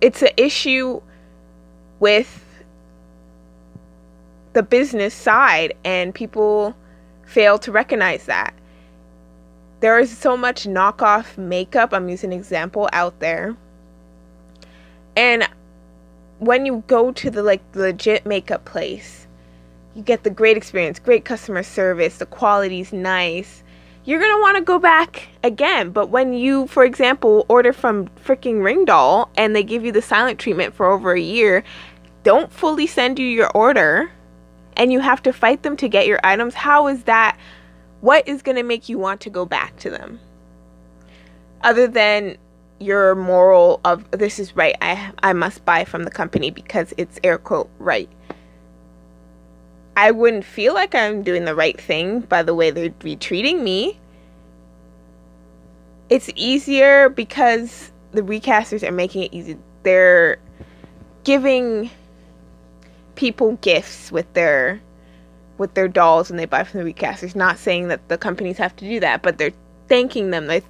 it's 0.00 0.22
an 0.22 0.30
issue 0.36 1.00
with 2.00 2.44
the 4.52 4.62
business 4.62 5.14
side 5.14 5.74
and 5.84 6.14
people 6.14 6.74
fail 7.24 7.58
to 7.58 7.72
recognize 7.72 8.26
that. 8.26 8.54
There 9.80 9.98
is 9.98 10.16
so 10.16 10.36
much 10.36 10.64
knockoff 10.64 11.38
makeup 11.38 11.94
i'm 11.94 12.08
using 12.08 12.32
an 12.32 12.38
example 12.38 12.88
out 12.92 13.18
there. 13.20 13.56
And 15.16 15.48
when 16.38 16.66
you 16.66 16.82
go 16.86 17.12
to 17.12 17.30
the 17.30 17.42
like 17.42 17.62
legit 17.74 18.26
makeup 18.26 18.64
place 18.64 19.26
you 19.94 20.02
get 20.02 20.24
the 20.24 20.30
great 20.30 20.56
experience 20.56 20.98
great 20.98 21.24
customer 21.24 21.62
service 21.62 22.18
the 22.18 22.26
quality's 22.26 22.92
nice. 22.92 23.62
You're 24.04 24.18
going 24.18 24.34
to 24.34 24.40
want 24.40 24.56
to 24.56 24.62
go 24.62 24.78
back 24.78 25.28
again 25.44 25.90
but 25.90 26.08
when 26.08 26.32
you 26.32 26.66
for 26.66 26.84
example 26.84 27.46
order 27.48 27.72
from 27.72 28.08
freaking 28.24 28.62
Ringdoll 28.62 29.28
and 29.36 29.54
they 29.54 29.62
give 29.62 29.84
you 29.84 29.92
the 29.92 30.02
silent 30.02 30.38
treatment 30.38 30.74
for 30.74 30.90
over 30.90 31.12
a 31.12 31.20
year 31.20 31.62
don't 32.24 32.52
fully 32.52 32.86
send 32.86 33.18
you 33.18 33.26
your 33.26 33.50
order 33.50 34.10
and 34.76 34.92
you 34.92 35.00
have 35.00 35.22
to 35.22 35.32
fight 35.32 35.62
them 35.62 35.76
to 35.78 35.88
get 35.88 36.06
your 36.06 36.20
items, 36.24 36.54
how 36.54 36.86
is 36.86 37.04
that? 37.04 37.38
What 38.00 38.26
is 38.26 38.42
going 38.42 38.56
to 38.56 38.62
make 38.62 38.88
you 38.88 38.98
want 38.98 39.20
to 39.22 39.30
go 39.30 39.44
back 39.44 39.76
to 39.78 39.90
them? 39.90 40.20
Other 41.62 41.86
than 41.86 42.38
your 42.78 43.14
moral 43.14 43.80
of 43.84 44.10
this 44.10 44.38
is 44.38 44.56
right, 44.56 44.74
I, 44.80 45.12
I 45.22 45.32
must 45.34 45.64
buy 45.64 45.84
from 45.84 46.04
the 46.04 46.10
company 46.10 46.50
because 46.50 46.94
it's 46.96 47.20
air 47.22 47.36
quote 47.36 47.68
right. 47.78 48.08
I 49.96 50.12
wouldn't 50.12 50.44
feel 50.44 50.72
like 50.72 50.94
I'm 50.94 51.22
doing 51.22 51.44
the 51.44 51.54
right 51.54 51.78
thing 51.78 52.20
by 52.20 52.42
the 52.42 52.54
way 52.54 52.70
they're 52.70 53.16
treating 53.16 53.62
me. 53.62 53.98
It's 56.08 56.30
easier 56.34 57.10
because 57.10 57.92
the 58.12 58.22
recasters 58.22 58.82
are 58.82 58.92
making 58.92 59.24
it 59.24 59.34
easy. 59.34 59.58
They're 59.82 60.38
giving 61.24 61.90
people 63.20 63.52
gifts 63.60 64.10
with 64.10 64.32
their 64.32 64.80
with 65.58 65.74
their 65.74 65.88
dolls 65.88 66.30
when 66.30 66.38
they 66.38 66.46
buy 66.46 66.64
from 66.64 66.82
the 66.82 66.90
recasters. 66.90 67.36
Not 67.36 67.58
saying 67.58 67.88
that 67.88 68.08
the 68.08 68.16
companies 68.16 68.56
have 68.56 68.74
to 68.76 68.88
do 68.88 68.98
that, 69.00 69.22
but 69.22 69.36
they're 69.36 69.52
thanking 69.88 70.30
them. 70.30 70.46
They 70.46 70.62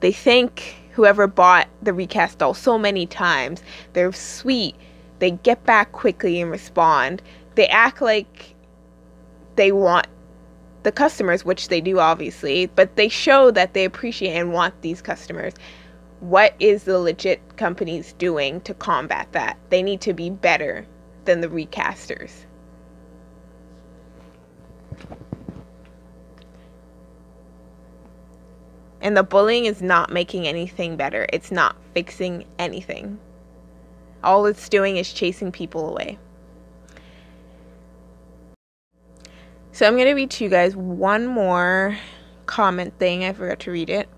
they 0.00 0.12
thank 0.12 0.76
whoever 0.92 1.26
bought 1.26 1.66
the 1.80 1.94
recast 1.94 2.38
doll 2.38 2.52
so 2.52 2.76
many 2.76 3.06
times. 3.06 3.62
They're 3.94 4.12
sweet. 4.12 4.76
They 5.18 5.30
get 5.30 5.64
back 5.64 5.92
quickly 5.92 6.42
and 6.42 6.50
respond. 6.50 7.22
They 7.54 7.66
act 7.68 8.02
like 8.02 8.54
they 9.56 9.72
want 9.72 10.08
the 10.82 10.92
customers, 10.92 11.42
which 11.46 11.68
they 11.68 11.80
do 11.80 11.98
obviously, 12.00 12.66
but 12.66 12.96
they 12.96 13.08
show 13.08 13.50
that 13.52 13.72
they 13.72 13.86
appreciate 13.86 14.36
and 14.36 14.52
want 14.52 14.82
these 14.82 15.00
customers. 15.00 15.54
What 16.20 16.54
is 16.58 16.84
the 16.84 16.98
legit 16.98 17.56
companies 17.56 18.12
doing 18.18 18.60
to 18.62 18.74
combat 18.74 19.28
that? 19.32 19.56
They 19.70 19.82
need 19.82 20.02
to 20.02 20.12
be 20.12 20.28
better 20.28 20.86
than 21.28 21.42
the 21.42 21.48
recasters. 21.48 22.30
And 29.02 29.14
the 29.14 29.22
bullying 29.22 29.66
is 29.66 29.82
not 29.82 30.10
making 30.10 30.48
anything 30.48 30.96
better. 30.96 31.26
It's 31.30 31.52
not 31.52 31.76
fixing 31.92 32.46
anything. 32.58 33.18
All 34.24 34.46
it's 34.46 34.70
doing 34.70 34.96
is 34.96 35.12
chasing 35.12 35.52
people 35.52 35.90
away. 35.90 36.18
So 39.72 39.86
I'm 39.86 39.96
going 39.96 40.06
to 40.06 40.14
read 40.14 40.30
to 40.30 40.44
you 40.44 40.50
guys 40.50 40.74
one 40.74 41.26
more 41.26 41.96
comment 42.46 42.98
thing. 42.98 43.24
I 43.24 43.34
forgot 43.34 43.60
to 43.60 43.70
read 43.70 43.90
it. 43.90 44.08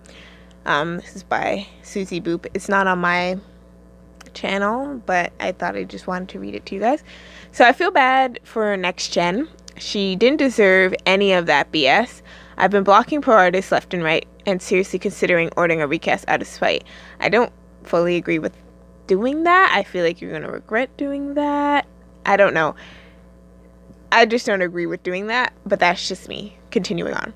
Um, 0.64 0.98
this 0.98 1.16
is 1.16 1.24
by 1.24 1.66
Susie 1.82 2.20
Boop. 2.20 2.46
It's 2.54 2.68
not 2.68 2.86
on 2.86 3.00
my 3.00 3.36
channel, 4.34 5.02
but 5.06 5.32
I 5.40 5.52
thought 5.52 5.76
I 5.76 5.84
just 5.84 6.06
wanted 6.06 6.28
to 6.30 6.40
read 6.40 6.54
it 6.54 6.66
to 6.66 6.74
you 6.74 6.80
guys. 6.80 7.02
So 7.52 7.64
I 7.64 7.72
feel 7.72 7.90
bad 7.90 8.40
for 8.44 8.76
Next 8.76 9.08
Gen. 9.08 9.48
She 9.76 10.16
didn't 10.16 10.38
deserve 10.38 10.94
any 11.06 11.32
of 11.32 11.46
that 11.46 11.72
BS. 11.72 12.22
I've 12.56 12.70
been 12.70 12.84
blocking 12.84 13.22
pro 13.22 13.36
artists 13.36 13.72
left 13.72 13.94
and 13.94 14.04
right 14.04 14.26
and 14.46 14.60
seriously 14.60 14.98
considering 14.98 15.50
ordering 15.56 15.80
a 15.80 15.86
recast 15.86 16.24
out 16.28 16.42
of 16.42 16.48
spite. 16.48 16.84
I 17.20 17.28
don't 17.28 17.52
fully 17.84 18.16
agree 18.16 18.38
with 18.38 18.56
doing 19.06 19.44
that. 19.44 19.72
I 19.74 19.82
feel 19.82 20.04
like 20.04 20.20
you're 20.20 20.30
going 20.30 20.42
to 20.42 20.50
regret 20.50 20.94
doing 20.96 21.34
that. 21.34 21.86
I 22.26 22.36
don't 22.36 22.54
know. 22.54 22.74
I 24.12 24.26
just 24.26 24.46
don't 24.46 24.62
agree 24.62 24.86
with 24.86 25.02
doing 25.02 25.28
that, 25.28 25.52
but 25.64 25.80
that's 25.80 26.06
just 26.06 26.28
me. 26.28 26.56
Continuing 26.70 27.14
on. 27.14 27.32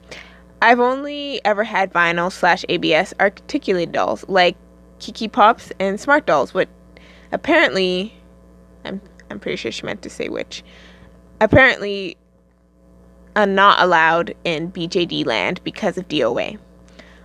I've 0.60 0.80
only 0.80 1.44
ever 1.44 1.64
had 1.64 1.92
vinyl 1.92 2.32
slash 2.32 2.64
ABS 2.68 3.14
articulated 3.20 3.92
dolls 3.92 4.24
like 4.28 4.56
Kiki 4.98 5.28
Pops 5.28 5.72
and 5.78 6.00
Smart 6.00 6.26
Dolls, 6.26 6.54
which 6.54 6.68
apparently, 7.34 8.14
I'm, 8.84 9.00
I'm 9.30 9.40
pretty 9.40 9.56
sure 9.56 9.72
she 9.72 9.84
meant 9.84 10.02
to 10.02 10.10
say 10.10 10.28
which, 10.28 10.62
apparently 11.40 12.16
are 13.36 13.46
not 13.46 13.80
allowed 13.80 14.34
in 14.44 14.70
BJD 14.70 15.26
land 15.26 15.60
because 15.64 15.98
of 15.98 16.08
DOA. 16.08 16.58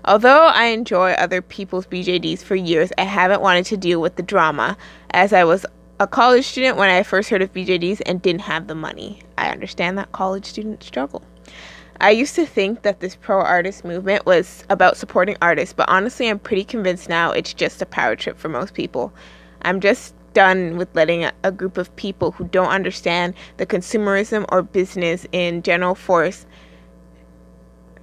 Although 0.06 0.48
I 0.48 0.66
enjoy 0.66 1.12
other 1.12 1.42
people's 1.42 1.86
BJDs 1.86 2.42
for 2.42 2.56
years, 2.56 2.92
I 2.98 3.04
haven't 3.04 3.42
wanted 3.42 3.66
to 3.68 3.78
deal 3.78 4.02
with 4.02 4.16
the 4.16 4.24
drama 4.24 4.76
as 5.12 5.34
I 5.34 5.44
was 5.44 5.66
a 6.00 6.08
college 6.08 6.46
student 6.46 6.78
when 6.78 6.90
I 6.90 7.04
first 7.04 7.30
heard 7.30 7.42
of 7.42 7.54
BJDs 7.54 8.02
and 8.06 8.22
didn't 8.22 8.42
have 8.42 8.68
the 8.68 8.76
money. 8.76 9.22
I 9.38 9.50
understand 9.50 9.98
that 9.98 10.12
college 10.14 10.46
students 10.46 10.88
struggle. 10.88 11.22
I 12.02 12.12
used 12.12 12.36
to 12.36 12.46
think 12.46 12.84
that 12.84 13.02
this 13.02 13.16
pro 13.16 13.42
artist 13.42 13.84
movement 13.84 14.26
was 14.26 14.64
about 14.70 14.96
supporting 14.96 15.36
artists, 15.42 15.74
but 15.74 15.90
honestly, 15.90 16.30
I'm 16.30 16.40
pretty 16.40 16.64
convinced 16.64 17.10
now 17.10 17.32
it's 17.32 17.54
just 17.54 17.82
a 17.82 17.86
power 17.86 18.16
trip 18.16 18.40
for 18.40 18.48
most 18.48 18.74
people. 18.74 19.14
I'm 19.62 19.80
just 19.80 20.14
done 20.34 20.78
with 20.78 20.94
letting 20.96 21.24
a, 21.24 21.34
a 21.44 21.52
group 21.52 21.78
of 21.78 21.94
people 21.96 22.32
who 22.32 22.46
don't 22.46 22.70
understand 22.70 23.34
the 23.58 23.66
consumerism 23.66 24.46
or 24.50 24.62
business 24.62 25.26
in 25.32 25.62
general 25.64 25.96
force. 25.96 26.46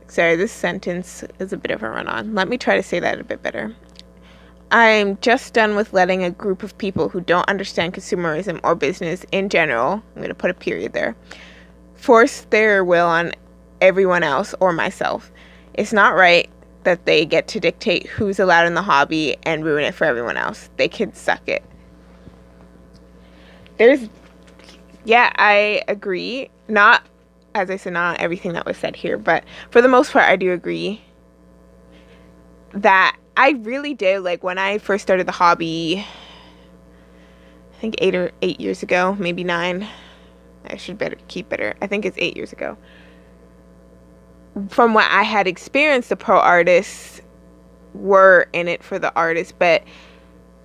Sorry, 0.09 0.37
this 0.37 0.53
sentence 0.53 1.25
is 1.39 1.53
a 1.53 1.57
bit 1.57 1.71
of 1.71 1.83
a 1.83 1.89
run 1.89 2.07
on. 2.07 2.35
Let 2.35 2.49
me 2.49 2.59
try 2.59 2.77
to 2.77 2.83
say 2.83 3.01
that 3.01 3.21
a 3.21 3.25
bit 3.25 3.43
better. 3.43 3.75
I'm 4.71 5.17
just 5.19 5.55
done 5.55 5.77
with 5.77 5.93
letting 5.93 6.25
a 6.25 6.31
group 6.31 6.63
of 6.63 6.77
people 6.77 7.09
who 7.09 7.21
don't 7.21 7.49
understand 7.49 7.95
consumerism 7.95 8.61
or 8.65 8.75
business 8.75 9.25
in 9.31 9.49
general, 9.49 9.95
I'm 9.95 10.17
going 10.17 10.29
to 10.29 10.35
put 10.35 10.51
a 10.51 10.55
period 10.55 10.93
there, 10.93 11.15
force 11.95 12.43
their 12.51 12.85
will 12.85 13.07
on 13.07 13.33
everyone 13.81 14.25
else 14.25 14.55
or 14.59 14.73
myself. 14.73 15.31
It's 15.75 15.93
not 15.93 16.17
right 16.17 16.51
that 16.87 17.05
they 17.05 17.27
get 17.27 17.49
to 17.49 17.59
dictate 17.59 18.07
who's 18.07 18.39
allowed 18.39 18.65
in 18.65 18.75
the 18.75 18.83
hobby 18.83 19.37
and 19.43 19.65
ruin 19.65 19.85
it 19.85 19.93
for 19.93 20.05
everyone 20.05 20.37
else. 20.37 20.71
They 20.77 20.87
can 20.87 21.13
suck 21.13 21.49
it. 21.49 21.65
There's, 23.77 24.09
yeah, 25.05 25.33
I 25.37 25.83
agree. 25.89 26.49
Not, 26.69 27.03
as 27.57 27.71
I 27.71 27.77
said, 27.77 27.93
not 27.93 28.21
everything 28.21 28.53
that 28.53 28.65
was 28.65 28.77
said 28.77 28.95
here, 28.95 29.19
but 29.19 29.43
for 29.71 29.83
the 29.83 29.89
most 29.89 30.13
part, 30.13 30.27
I 30.27 30.37
do 30.37 30.53
agree 30.53 31.03
that 32.73 33.17
I 33.37 33.51
really 33.51 33.93
did 33.93 34.21
like 34.21 34.45
when 34.45 34.57
I 34.57 34.79
first 34.79 35.03
started 35.03 35.27
the 35.27 35.33
hobby. 35.33 36.07
I 37.73 37.81
think 37.81 37.97
eight 37.99 38.15
or 38.15 38.31
eight 38.43 38.61
years 38.61 38.85
ago, 38.85 39.17
maybe 39.19 39.43
nine. 39.43 39.89
I 40.65 40.77
should 40.77 40.99
better 40.99 41.17
keep 41.27 41.49
better. 41.49 41.75
I 41.83 41.89
think 41.89 42.05
it's 42.05 42.17
eight 42.19 42.37
years 42.37 42.53
ago. 42.53 42.79
From 44.69 44.95
what 44.95 45.11
I 45.11 45.23
had 45.23 45.47
experienced, 45.47 46.09
the 46.09 46.17
pro 46.17 46.39
artists 46.39 47.21
were 47.95 48.49
in 48.53 48.69
it 48.69 48.83
for 48.83 48.99
the 48.99 49.15
artists, 49.15 49.53
but 49.57 49.83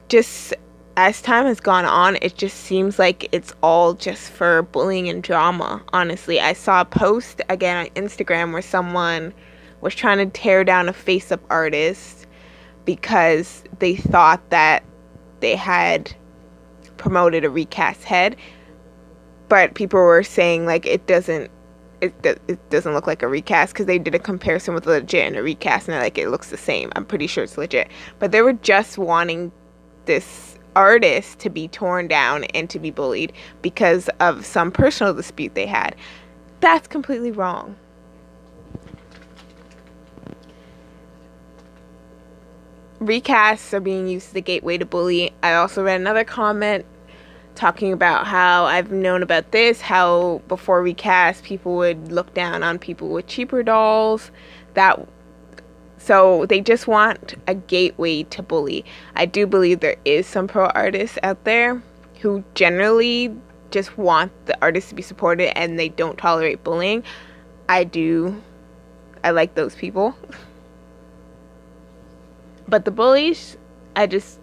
just 0.10 0.54
as 0.98 1.22
time 1.22 1.46
has 1.46 1.60
gone 1.60 1.86
on, 1.86 2.18
it 2.22 2.36
just 2.36 2.58
seems 2.58 3.00
like 3.00 3.28
it's 3.32 3.54
all 3.62 3.94
just 3.94 4.32
for 4.32 4.64
bullying 4.64 5.10
and 5.10 5.24
drama. 5.24 5.82
Honestly, 5.94 6.40
I 6.40 6.54
saw 6.54 6.82
a 6.82 6.86
post 6.86 7.42
again 7.50 7.86
on 7.86 8.04
Instagram 8.04 8.52
where 8.52 8.62
someone 8.62 9.34
was 9.82 9.96
trying 9.96 10.18
to 10.18 10.40
tear 10.40 10.64
down 10.64 10.90
a 10.90 10.94
face 10.94 11.32
up 11.32 11.42
artist 11.50 12.28
because 12.86 13.64
they 13.80 13.96
thought 13.96 14.48
that 14.50 14.84
they 15.40 15.56
had 15.56 16.14
promoted 16.98 17.44
a 17.44 17.50
recast 17.50 18.04
head 18.04 18.36
but 19.52 19.74
people 19.74 20.00
were 20.00 20.24
saying 20.24 20.66
like 20.66 20.86
it 20.86 21.06
doesn't 21.08 21.52
it, 22.02 22.42
it 22.48 22.70
doesn't 22.70 22.94
look 22.94 23.08
like 23.08 23.22
a 23.22 23.28
recast 23.28 23.74
because 23.74 23.86
they 23.86 24.00
did 24.00 24.16
a 24.16 24.20
comparison 24.20 24.74
with 24.74 24.88
a 24.88 24.90
legit 24.90 25.28
and 25.28 25.38
a 25.38 25.44
recast 25.44 25.88
and 25.88 25.94
they're 25.94 26.02
like 26.02 26.18
it 26.18 26.30
looks 26.30 26.50
the 26.50 26.58
same. 26.58 26.92
I'm 26.96 27.06
pretty 27.06 27.28
sure 27.28 27.44
it's 27.44 27.58
legit. 27.58 27.90
But 28.20 28.32
they 28.32 28.42
were 28.42 28.54
just 28.54 28.98
wanting 28.98 29.52
this 30.06 30.58
artist 30.76 31.40
to 31.40 31.50
be 31.50 31.68
torn 31.68 32.08
down 32.08 32.46
and 32.46 32.70
to 32.70 32.80
be 32.80 32.92
bullied 32.92 33.34
because 33.62 34.10
of 34.20 34.46
some 34.46 34.72
personal 34.72 35.14
dispute 35.14 35.54
they 35.54 35.66
had. 35.66 35.96
That's 36.60 36.88
completely 36.88 37.32
wrong. 37.32 37.76
Recasts 43.00 43.74
are 43.74 43.80
being 43.80 44.08
used 44.08 44.28
as 44.28 44.34
the 44.34 44.42
gateway 44.42 44.78
to 44.78 44.86
bully. 44.86 45.34
I 45.42 45.54
also 45.54 45.84
read 45.84 46.00
another 46.00 46.24
comment 46.24 46.86
talking 47.56 47.94
about 47.94 48.28
how 48.28 48.66
I've 48.66 48.92
known 48.92 49.24
about 49.24 49.52
this, 49.52 49.82
how 49.82 50.42
before 50.48 50.82
we 50.82 50.94
cast, 50.94 51.44
people 51.44 51.76
would 51.78 52.12
look 52.12 52.34
down 52.34 52.64
on 52.64 52.80
people 52.80 53.10
with 53.10 53.28
cheaper 53.28 53.64
dolls. 53.64 54.32
That 54.74 55.08
so 55.98 56.46
they 56.48 56.62
just 56.62 56.88
want 56.88 57.36
a 57.48 57.54
gateway 57.54 58.24
to 58.24 58.42
bully. 58.42 58.86
I 59.16 59.26
do 59.26 59.46
believe 59.46 59.80
there 59.80 59.98
is 60.06 60.26
some 60.26 60.48
pro 60.48 60.68
artists 60.68 61.20
out 61.22 61.44
there 61.44 61.82
who 62.22 62.44
generally 62.56 63.36
just 63.70 63.98
want 63.98 64.32
the 64.48 64.58
artists 64.62 64.90
to 64.90 64.96
be 64.96 65.02
supported 65.02 65.56
and 65.58 65.78
they 65.78 65.90
don't 65.90 66.18
tolerate 66.18 66.64
bullying. 66.64 67.04
I 67.70 67.84
do 67.84 68.42
I 69.24 69.32
like 69.32 69.56
those 69.56 69.76
people. 69.76 70.16
But 72.68 72.86
the 72.86 72.92
bullies, 72.92 73.58
I 73.96 74.08
just 74.08 74.40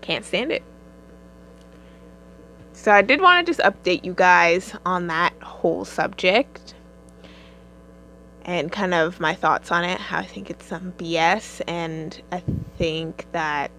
can't 0.00 0.24
stand 0.24 0.52
it. 0.52 0.62
So 2.82 2.90
I 2.90 3.00
did 3.00 3.20
want 3.20 3.46
to 3.46 3.52
just 3.52 3.60
update 3.60 4.04
you 4.04 4.12
guys 4.12 4.74
on 4.84 5.06
that 5.06 5.40
whole 5.40 5.84
subject 5.84 6.74
and 8.44 8.72
kind 8.72 8.92
of 8.92 9.20
my 9.20 9.36
thoughts 9.36 9.70
on 9.70 9.84
it. 9.84 10.00
How 10.00 10.18
I 10.18 10.26
think 10.26 10.50
it's 10.50 10.66
some 10.66 10.92
BS, 10.98 11.62
and 11.68 12.20
I 12.32 12.42
think 12.78 13.26
that 13.30 13.70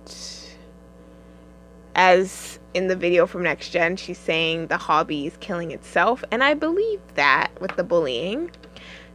as 1.95 2.59
in 2.73 2.87
the 2.87 2.95
video 2.95 3.27
from 3.27 3.43
Next 3.43 3.71
Gen, 3.71 3.97
she's 3.97 4.17
saying 4.17 4.67
the 4.67 4.77
hobby 4.77 5.27
is 5.27 5.35
killing 5.41 5.71
itself, 5.71 6.23
and 6.31 6.41
I 6.41 6.53
believe 6.53 7.01
that 7.15 7.51
with 7.59 7.75
the 7.75 7.83
bullying 7.83 8.51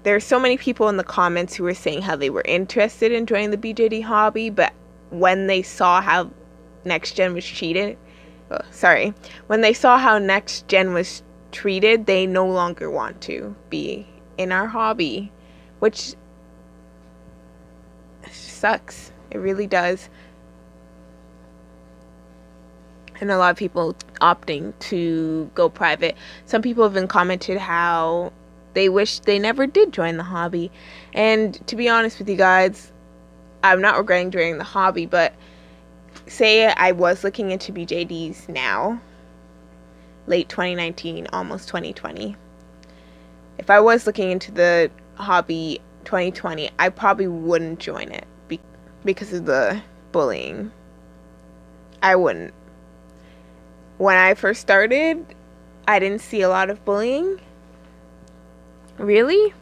there 0.03 0.15
are 0.15 0.21
so 0.21 0.39
many 0.39 0.59
people 0.59 0.91
in 0.91 0.99
the 0.99 1.03
comments 1.03 1.55
who 1.55 1.65
were 1.65 1.73
saying 1.73 2.03
how 2.03 2.15
they 2.15 2.29
were 2.29 2.45
interested 2.45 3.11
in 3.11 3.25
joining 3.25 3.53
the 3.53 3.57
BJD 3.57 4.03
hobby, 4.05 4.51
but 4.51 4.75
when 5.09 5.47
they 5.47 5.63
saw 5.63 6.03
how 6.03 6.31
Next 6.85 7.15
Gen 7.15 7.33
was 7.33 7.47
treated, 7.47 7.97
sorry, 8.71 9.15
when 9.47 9.61
they 9.61 9.73
saw 9.73 9.99
how 9.99 10.19
Next 10.19 10.69
Gen 10.69 10.95
was 10.95 11.23
treated, 11.53 12.07
they 12.07 12.27
no 12.27 12.47
longer 12.47 12.91
want 12.91 13.21
to 13.23 13.55
be 13.71 14.07
in 14.37 14.53
our 14.53 14.67
hobby, 14.67 15.33
which 15.79 16.15
sucks. 18.31 19.13
It 19.31 19.39
really 19.39 19.67
does. 19.67 20.09
and 23.21 23.31
a 23.31 23.39
lot 23.39 23.51
of 23.51 23.57
people 23.57 23.97
opting 24.21 24.73
to 24.79 25.51
go 25.55 25.69
private. 25.69 26.17
Some 26.47 26.63
people 26.63 26.85
have 26.85 26.95
been 26.95 27.09
commented 27.09 27.59
how 27.59 28.33
they 28.75 28.89
wish 28.89 29.21
they 29.21 29.39
never 29.39 29.67
did 29.67 29.93
join 29.93 30.17
the 30.17 30.23
hobby. 30.23 30.71
And 31.13 31.55
to 31.67 31.77
be 31.77 31.89
honest 31.89 32.19
with 32.19 32.29
you 32.29 32.37
guys, 32.37 32.93
I'm 33.63 33.81
not 33.81 33.97
regretting 33.97 34.31
joining 34.31 34.59
the 34.59 34.65
hobby, 34.65 35.07
but 35.07 35.35
say 36.29 36.67
I 36.67 36.93
was 36.93 37.25
looking 37.25 37.51
into 37.51 37.73
BJDs 37.73 38.49
now, 38.49 39.01
late 40.27 40.49
2019, 40.49 41.29
almost 41.33 41.69
2020. 41.69 42.37
If 43.59 43.71
I 43.71 43.81
was 43.81 44.07
looking 44.07 44.31
into 44.31 44.53
the 44.53 44.91
hobby 45.15 45.81
2020, 46.05 46.71
I 46.79 46.89
probably 46.91 47.27
wouldn't 47.27 47.81
join 47.81 48.13
it 48.13 48.27
be- 48.47 48.61
because 49.05 49.33
of 49.33 49.47
the 49.47 49.83
bullying. 50.13 50.73
I 52.03 52.17
wouldn't. 52.17 52.55
When 53.99 54.17
I 54.17 54.35
first 54.35 54.61
started, 54.61 55.27
I 55.89 55.99
didn't 55.99 56.21
see 56.21 56.43
a 56.43 56.49
lot 56.49 56.71
of 56.71 56.85
bullying. 56.85 57.41
Really? 58.97 59.55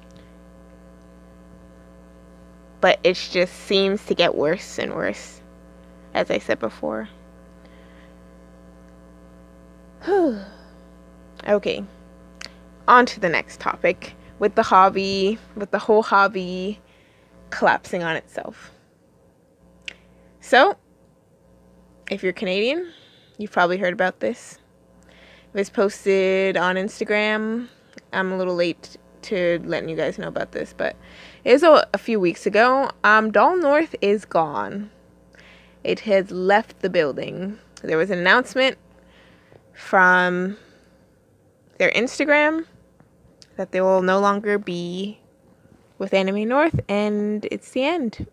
But 2.80 3.00
it 3.02 3.14
just 3.14 3.54
seems 3.54 4.04
to 4.06 4.14
get 4.14 4.34
worse 4.34 4.78
and 4.78 4.94
worse, 4.94 5.40
as 6.16 6.30
I 6.30 6.38
said 6.38 6.58
before. 6.58 7.10
okay, 11.46 11.84
on 12.88 13.06
to 13.06 13.20
the 13.20 13.28
next 13.28 13.60
topic 13.60 14.14
with 14.38 14.54
the 14.54 14.62
hobby, 14.62 15.38
with 15.54 15.70
the 15.70 15.78
whole 15.78 16.02
hobby 16.02 16.80
collapsing 17.50 18.02
on 18.02 18.16
itself. 18.16 18.72
So, 20.40 20.76
if 22.10 22.22
you're 22.22 22.32
Canadian, 22.32 22.92
you've 23.36 23.52
probably 23.52 23.76
heard 23.76 23.92
about 23.92 24.20
this. 24.20 24.58
It 25.52 25.58
was 25.58 25.68
posted 25.68 26.56
on 26.56 26.76
Instagram. 26.76 27.68
I'm 28.12 28.32
a 28.32 28.38
little 28.38 28.54
late 28.54 28.96
to 29.22 29.60
letting 29.64 29.88
you 29.90 29.96
guys 29.96 30.18
know 30.18 30.28
about 30.28 30.52
this, 30.52 30.72
but 30.74 30.96
it 31.44 31.52
was 31.52 31.62
a, 31.62 31.86
a 31.92 31.98
few 31.98 32.18
weeks 32.20 32.46
ago. 32.46 32.90
Um, 33.04 33.32
Doll 33.32 33.56
North 33.56 33.94
is 34.00 34.24
gone. 34.24 34.90
It 35.86 36.00
has 36.00 36.32
left 36.32 36.80
the 36.80 36.90
building. 36.90 37.58
There 37.82 37.96
was 37.96 38.10
an 38.10 38.18
announcement 38.18 38.76
from 39.72 40.56
their 41.78 41.92
Instagram 41.92 42.66
that 43.56 43.70
they 43.70 43.80
will 43.80 44.02
no 44.02 44.18
longer 44.18 44.58
be 44.58 45.20
with 45.98 46.12
Anime 46.12 46.48
North, 46.48 46.80
and 46.88 47.46
it's 47.52 47.70
the 47.70 47.84
end. 47.84 48.26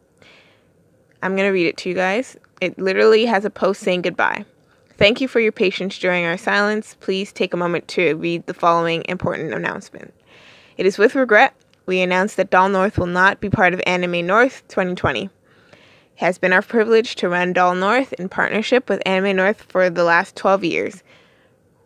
I'm 1.22 1.36
going 1.36 1.48
to 1.48 1.54
read 1.54 1.68
it 1.68 1.78
to 1.78 1.90
you 1.90 1.96
guys. 1.96 2.38
It 2.60 2.80
literally 2.80 3.26
has 3.26 3.46
a 3.46 3.52
post 3.52 3.82
saying 3.82 4.02
goodbye. 4.02 4.46
Thank 4.98 5.22
you 5.22 5.28
for 5.28 5.40
your 5.40 5.52
patience 5.52 6.00
during 6.00 6.26
our 6.26 6.38
silence. 6.38 6.98
Please 7.00 7.32
take 7.32 7.54
a 7.54 7.58
moment 7.58 7.88
to 7.90 8.16
read 8.16 8.48
the 8.48 8.54
following 8.56 9.04
important 9.08 9.54
announcement. 9.54 10.12
It 10.78 10.88
is 10.88 10.98
with 10.98 11.14
regret 11.14 11.54
we 11.86 12.02
announce 12.02 12.36
that 12.36 12.50
Doll 12.50 12.70
North 12.70 12.98
will 12.98 13.06
not 13.06 13.42
be 13.42 13.50
part 13.50 13.74
of 13.74 13.82
Anime 13.86 14.26
North 14.26 14.64
2020. 14.70 15.30
It 16.16 16.20
has 16.20 16.38
been 16.38 16.54
our 16.54 16.62
privilege 16.62 17.16
to 17.16 17.30
run 17.30 17.54
Doll 17.54 17.74
North 17.74 18.14
in 18.14 18.30
partnership 18.30 18.88
with 18.88 19.02
Anime 19.06 19.36
North 19.36 19.64
for 19.64 19.90
the 19.90 20.04
last 20.04 20.36
12 20.36 20.64
years. 20.64 21.04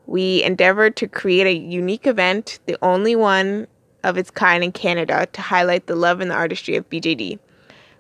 We 0.06 0.44
endeavored 0.44 0.98
to 0.98 1.08
create 1.08 1.48
a 1.48 1.58
unique 1.58 2.06
event, 2.06 2.60
the 2.66 2.78
only 2.82 3.16
one 3.16 3.68
of 4.04 4.18
its 4.18 4.30
kind 4.30 4.64
in 4.64 4.74
Canada, 4.74 5.28
to 5.32 5.42
highlight 5.42 5.88
the 5.88 5.96
love 5.96 6.20
and 6.20 6.30
the 6.30 6.36
artistry 6.36 6.76
of 6.76 6.90
BJD. 6.90 7.40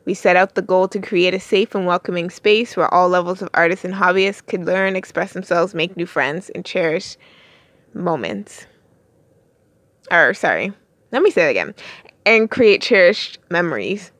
We 0.03 0.13
set 0.13 0.35
out 0.35 0.55
the 0.55 0.61
goal 0.61 0.87
to 0.89 0.99
create 0.99 1.33
a 1.33 1.39
safe 1.39 1.73
and 1.75 1.85
welcoming 1.85 2.29
space 2.29 2.75
where 2.75 2.93
all 2.93 3.09
levels 3.09 3.41
of 3.41 3.49
artists 3.53 3.85
and 3.85 3.93
hobbyists 3.93 4.45
could 4.45 4.65
learn, 4.65 4.95
express 4.95 5.33
themselves, 5.33 5.73
make 5.73 5.97
new 5.97 6.05
friends, 6.05 6.49
and 6.49 6.65
cherish 6.65 7.17
moments. 7.93 8.67
Or, 10.11 10.33
sorry, 10.33 10.73
let 11.11 11.23
me 11.23 11.31
say 11.31 11.43
that 11.43 11.51
again. 11.51 11.73
And 12.25 12.49
create 12.49 12.81
cherished 12.81 13.39
memories. 13.49 14.11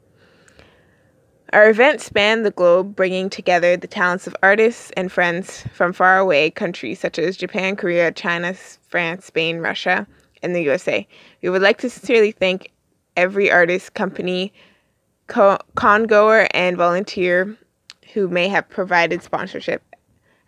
Our 1.57 1.71
event 1.71 2.01
spanned 2.01 2.45
the 2.45 2.51
globe, 2.51 2.95
bringing 2.95 3.31
together 3.31 3.75
the 3.75 3.87
talents 3.87 4.27
of 4.27 4.35
artists 4.43 4.91
and 4.95 5.11
friends 5.11 5.63
from 5.73 5.91
faraway 5.91 6.51
countries 6.51 6.99
such 6.99 7.17
as 7.17 7.35
Japan, 7.35 7.75
Korea, 7.75 8.11
China, 8.11 8.53
France, 8.53 9.25
Spain, 9.25 9.57
Russia, 9.57 10.05
and 10.43 10.55
the 10.55 10.61
USA. 10.61 11.07
We 11.41 11.49
would 11.49 11.63
like 11.63 11.79
to 11.79 11.89
sincerely 11.89 12.31
thank 12.31 12.69
every 13.15 13.49
artist, 13.49 13.95
company, 13.95 14.53
co- 15.25 15.57
congoer, 15.73 16.47
and 16.51 16.77
volunteer 16.77 17.57
who 18.13 18.27
may 18.27 18.49
have 18.49 18.69
provided 18.69 19.23
sponsorship, 19.23 19.81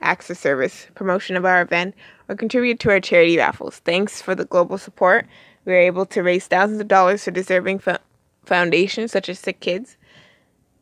access 0.01 0.37
service, 0.37 0.85
promotion 0.93 1.35
of 1.35 1.43
our 1.43 1.63
event, 1.63 1.95
or 2.27 2.35
contributed 2.35 2.79
to 2.81 2.91
our 2.91 2.99
charity 2.99 3.35
raffles. 3.35 3.79
Thanks 3.79 4.21
for 4.21 4.35
the 4.35 4.45
global 4.45 4.77
support. 4.77 5.25
We 5.65 5.71
were 5.71 5.79
able 5.79 6.05
to 6.05 6.21
raise 6.21 6.45
thousands 6.45 6.81
of 6.81 6.87
dollars 6.87 7.23
for 7.23 7.31
deserving 7.31 7.79
fo- 7.79 7.97
foundations 8.45 9.11
such 9.11 9.27
as 9.27 9.39
Sick 9.39 9.59
Kids 9.59 9.97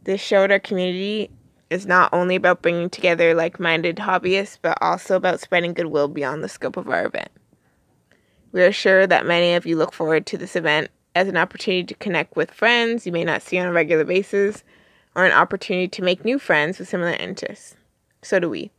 this 0.07 0.21
showed 0.21 0.51
our 0.51 0.59
community 0.59 1.29
is 1.69 1.85
not 1.85 2.13
only 2.13 2.37
about 2.37 2.61
bringing 2.61 2.89
together 2.89 3.35
like 3.35 3.59
minded 3.59 3.97
hobbyists, 3.97 4.57
but 4.61 4.77
also 4.79 5.17
about 5.17 5.41
spreading 5.41 5.73
goodwill 5.73 6.07
beyond 6.07 6.41
the 6.41 6.47
scope 6.47 6.77
of 6.77 6.87
our 6.87 7.05
event. 7.05 7.29
We 8.53 8.63
are 8.63 8.71
sure 8.71 9.05
that 9.05 9.25
many 9.25 9.53
of 9.53 9.65
you 9.65 9.75
look 9.75 9.91
forward 9.91 10.25
to 10.27 10.37
this 10.37 10.55
event 10.55 10.89
as 11.13 11.27
an 11.27 11.35
opportunity 11.35 11.83
to 11.83 11.93
connect 11.95 12.37
with 12.37 12.51
friends 12.51 13.05
you 13.05 13.11
may 13.11 13.25
not 13.25 13.41
see 13.41 13.57
on 13.59 13.67
a 13.67 13.73
regular 13.73 14.05
basis, 14.05 14.63
or 15.13 15.25
an 15.25 15.33
opportunity 15.33 15.89
to 15.89 16.01
make 16.01 16.23
new 16.23 16.39
friends 16.39 16.79
with 16.79 16.87
similar 16.87 17.11
interests. 17.11 17.75
So 18.21 18.39
do 18.39 18.49
we. 18.49 18.71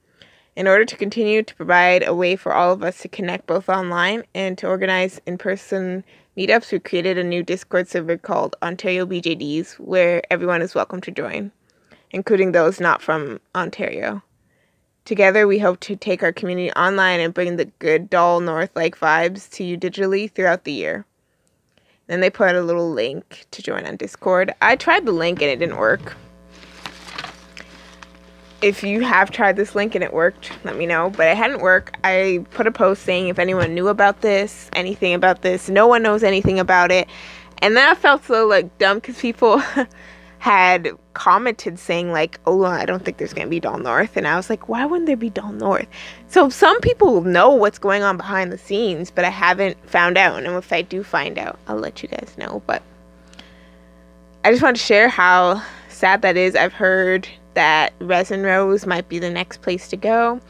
In 0.57 0.67
order 0.67 0.87
to 0.87 0.97
continue 0.97 1.43
to 1.43 1.55
provide 1.57 2.07
a 2.07 2.15
way 2.15 2.37
for 2.37 2.55
all 2.55 2.73
of 2.73 2.83
us 2.83 3.03
to 3.03 3.09
connect 3.09 3.47
both 3.47 3.69
online 3.69 4.23
and 4.35 4.57
to 4.57 4.67
organize 4.67 5.21
in 5.27 5.37
person 5.37 6.05
meetups, 6.39 6.71
we 6.71 6.79
created 6.79 7.19
a 7.19 7.25
new 7.25 7.43
Discord 7.43 7.89
server 7.89 8.17
called 8.17 8.55
Ontario 8.63 9.05
BJDs 9.05 9.73
where 9.81 10.23
everyone 10.31 10.63
is 10.63 10.73
welcome 10.73 11.01
to 11.01 11.11
join, 11.11 11.51
including 12.13 12.53
those 12.53 12.79
not 12.79 13.03
from 13.03 13.41
Ontario. 13.57 14.23
Together, 15.05 15.49
we 15.49 15.59
hope 15.59 15.81
to 15.81 15.97
take 15.97 16.23
our 16.23 16.33
community 16.33 16.71
online 16.75 17.19
and 17.19 17.35
bring 17.35 17.57
the 17.57 17.65
good 17.81 18.09
Doll 18.09 18.39
North 18.39 18.71
like 18.77 18.97
vibes 18.97 19.51
to 19.55 19.65
you 19.65 19.77
digitally 19.77 20.31
throughout 20.31 20.63
the 20.63 20.71
year. 20.71 21.05
Then 22.07 22.21
they 22.21 22.31
put 22.31 22.55
a 22.55 22.63
little 22.63 22.93
link 22.93 23.47
to 23.51 23.61
join 23.61 23.85
on 23.85 23.97
Discord. 23.97 24.55
I 24.63 24.77
tried 24.77 25.07
the 25.07 25.13
link 25.13 25.43
and 25.43 25.51
it 25.51 25.59
didn't 25.59 25.77
work 25.77 26.17
if 28.61 28.83
you 28.83 29.03
have 29.03 29.31
tried 29.31 29.57
this 29.57 29.75
link 29.75 29.95
and 29.95 30.03
it 30.03 30.13
worked, 30.13 30.51
let 30.65 30.77
me 30.77 30.87
know. 30.87 31.11
But 31.11 31.29
it 31.29 31.37
hadn't 31.37 31.61
worked. 31.61 31.97
I 32.05 32.45
put 32.51 32.67
a 32.67 32.73
post 32.73 33.03
saying 33.03 33.29
if 33.29 33.39
anyone 33.39 33.75
knew 33.75 33.89
about 33.89 34.21
this, 34.21 34.69
anything 34.73 35.15
about 35.15 35.43
this. 35.43 35.69
No 35.69 35.87
one 35.87 36.03
knows 36.03 36.23
anything 36.23 36.59
about 36.59 36.91
it. 36.91 37.09
And 37.59 37.77
then 37.77 37.89
I 37.89 37.95
felt 37.95 38.25
so 38.25 38.47
like 38.47 38.77
dumb 38.79 38.99
because 38.99 39.19
people 39.19 39.63
had 40.39 40.91
commented 41.15 41.79
saying 41.79 42.13
like, 42.13 42.39
"Oh, 42.47 42.65
I 42.65 42.85
don't 42.85 43.05
think 43.05 43.17
there's 43.19 43.33
gonna 43.33 43.49
be 43.49 43.61
Doll 43.61 43.79
North," 43.79 44.17
and 44.17 44.27
I 44.27 44.37
was 44.37 44.49
like, 44.49 44.69
"Why 44.69 44.85
wouldn't 44.85 45.07
there 45.07 45.17
be 45.17 45.31
Doll 45.31 45.53
North?" 45.53 45.89
So 46.29 46.49
some 46.49 46.81
people 46.81 47.23
know 47.23 47.51
what's 47.51 47.79
going 47.79 48.03
on 48.03 48.17
behind 48.17 48.53
the 48.53 48.59
scenes, 48.59 49.11
but 49.11 49.25
I 49.25 49.31
haven't 49.31 49.77
found 49.89 50.17
out. 50.17 50.45
And 50.45 50.55
if 50.57 50.73
I 50.73 50.83
do 50.83 51.03
find 51.03 51.39
out, 51.39 51.59
I'll 51.67 51.77
let 51.77 52.03
you 52.03 52.09
guys 52.09 52.35
know. 52.39 52.63
But 52.67 52.83
I 54.45 54.51
just 54.51 54.63
want 54.63 54.77
to 54.77 54.83
share 54.83 55.09
how 55.09 55.63
sad 55.89 56.23
that 56.23 56.37
is. 56.37 56.55
I've 56.55 56.73
heard 56.73 57.29
that 57.59 57.93
Resin 57.99 58.45
Rose 58.45 58.87
might 58.87 59.09
be 59.09 59.19
the 59.19 59.31
next 59.31 59.63
place 59.63 59.89
to 59.89 59.97
go. 59.97 60.41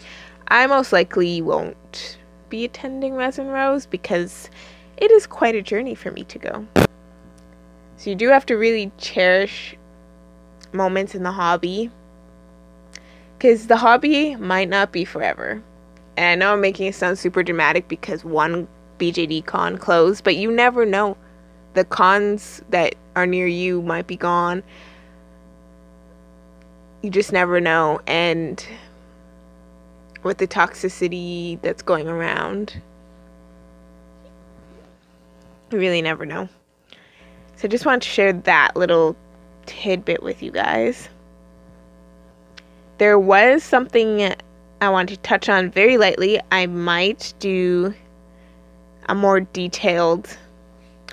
I 0.48 0.66
most 0.66 0.92
likely 0.92 1.40
won't 1.40 2.18
be 2.50 2.66
attending 2.66 3.14
Resin 3.14 3.46
Rose 3.46 3.86
because 3.86 4.50
it 4.98 5.10
is 5.10 5.26
quite 5.26 5.54
a 5.54 5.62
journey 5.62 5.94
for 5.94 6.10
me 6.10 6.24
to 6.24 6.38
go. 6.38 6.66
So 7.96 8.10
you 8.10 8.14
do 8.14 8.28
have 8.28 8.44
to 8.44 8.56
really 8.56 8.92
cherish 8.98 9.74
moments 10.74 11.14
in 11.14 11.22
the 11.22 11.32
hobby 11.32 11.90
because 13.38 13.68
the 13.68 13.78
hobby 13.78 14.36
might 14.36 14.68
not 14.68 14.92
be 14.92 15.06
forever. 15.06 15.62
And 16.18 16.26
I 16.26 16.34
know 16.34 16.52
I'm 16.52 16.60
making 16.60 16.88
it 16.88 16.94
sound 16.94 17.18
super 17.18 17.42
dramatic 17.42 17.88
because 17.88 18.22
one 18.22 18.68
BJD 18.98 19.46
con 19.46 19.78
closed, 19.78 20.24
but 20.24 20.36
you 20.36 20.52
never 20.52 20.84
know. 20.84 21.16
The 21.72 21.86
cons 21.86 22.60
that 22.68 22.96
are 23.16 23.26
near 23.26 23.46
you 23.46 23.80
might 23.80 24.06
be 24.06 24.16
gone 24.16 24.62
you 27.02 27.10
just 27.10 27.32
never 27.32 27.60
know. 27.60 28.00
And 28.06 28.64
with 30.22 30.38
the 30.38 30.46
toxicity 30.46 31.60
that's 31.62 31.82
going 31.82 32.08
around, 32.08 32.80
you 35.70 35.78
really 35.78 36.02
never 36.02 36.26
know. 36.26 36.48
So 37.56 37.64
I 37.64 37.68
just 37.68 37.86
want 37.86 38.02
to 38.02 38.08
share 38.08 38.32
that 38.32 38.76
little 38.76 39.16
tidbit 39.66 40.22
with 40.22 40.42
you 40.42 40.50
guys. 40.50 41.08
There 42.98 43.18
was 43.18 43.62
something 43.62 44.34
I 44.80 44.88
want 44.88 45.08
to 45.10 45.16
touch 45.18 45.48
on 45.48 45.70
very 45.70 45.98
lightly. 45.98 46.40
I 46.50 46.66
might 46.66 47.32
do 47.38 47.94
a 49.08 49.14
more 49.14 49.40
detailed 49.40 50.36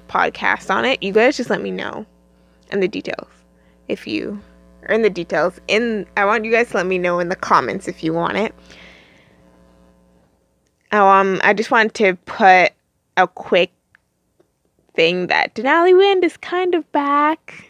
podcast 0.08 0.74
on 0.74 0.86
it. 0.86 1.02
You 1.02 1.13
guys 1.13 1.38
just 1.38 1.50
let 1.50 1.62
me 1.62 1.71
know 1.71 2.06
and 2.71 2.82
the 2.82 2.88
details 2.88 3.28
if 3.88 4.08
you 4.08 4.39
or 4.88 4.95
in 4.95 5.02
the 5.02 5.10
details. 5.10 5.60
In 5.67 6.06
I 6.17 6.26
want 6.26 6.45
you 6.45 6.52
guys 6.52 6.69
to 6.69 6.78
let 6.78 6.86
me 6.86 6.98
know 6.98 7.19
in 7.19 7.30
the 7.30 7.36
comments 7.36 7.88
if 7.88 8.04
you 8.04 8.13
want 8.13 8.38
it. 8.38 8.54
Oh, 10.91 11.08
um, 11.08 11.41
I 11.43 11.54
just 11.54 11.71
wanted 11.71 11.93
to 11.95 12.15
put 12.26 12.71
a 13.17 13.28
quick 13.28 13.71
thing 14.93 15.28
that 15.28 15.54
Denali 15.56 15.98
Wind 15.98 16.24
is 16.24 16.38
kind 16.38 16.74
of 16.74 16.89
back. 16.91 17.69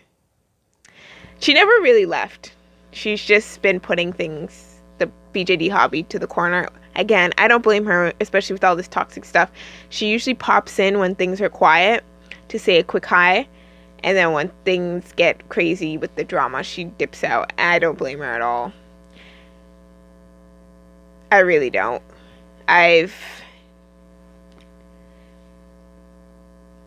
She 1.39 1.53
never 1.53 1.71
really 1.81 2.05
left. 2.05 2.53
She's 2.91 3.23
just 3.23 3.61
been 3.61 3.79
putting 3.79 4.13
things, 4.13 4.79
the 4.99 5.11
BJD 5.33 5.69
hobby, 5.69 6.03
to 6.03 6.19
the 6.19 6.27
corner. 6.27 6.69
Again, 6.95 7.33
I 7.37 7.47
don't 7.47 7.63
blame 7.63 7.85
her, 7.85 8.13
especially 8.21 8.53
with 8.53 8.63
all 8.63 8.75
this 8.75 8.87
toxic 8.87 9.25
stuff. 9.25 9.51
She 9.89 10.07
usually 10.07 10.33
pops 10.33 10.79
in 10.79 10.99
when 10.99 11.15
things 11.15 11.41
are 11.41 11.49
quiet 11.49 12.03
to 12.47 12.59
say 12.59 12.77
a 12.77 12.83
quick 12.83 13.05
hi. 13.05 13.47
And 14.05 14.15
then 14.15 14.33
when 14.33 14.51
things 14.65 15.13
get 15.15 15.49
crazy 15.49 15.97
with 15.97 16.13
the 16.13 16.23
drama, 16.23 16.61
she 16.61 16.83
dips 16.83 17.23
out. 17.23 17.51
I 17.57 17.79
don't 17.79 17.97
blame 17.97 18.19
her 18.19 18.31
at 18.35 18.41
all. 18.41 18.71
I 21.31 21.39
really 21.39 21.71
don't. 21.71 22.03
I've 22.67 23.15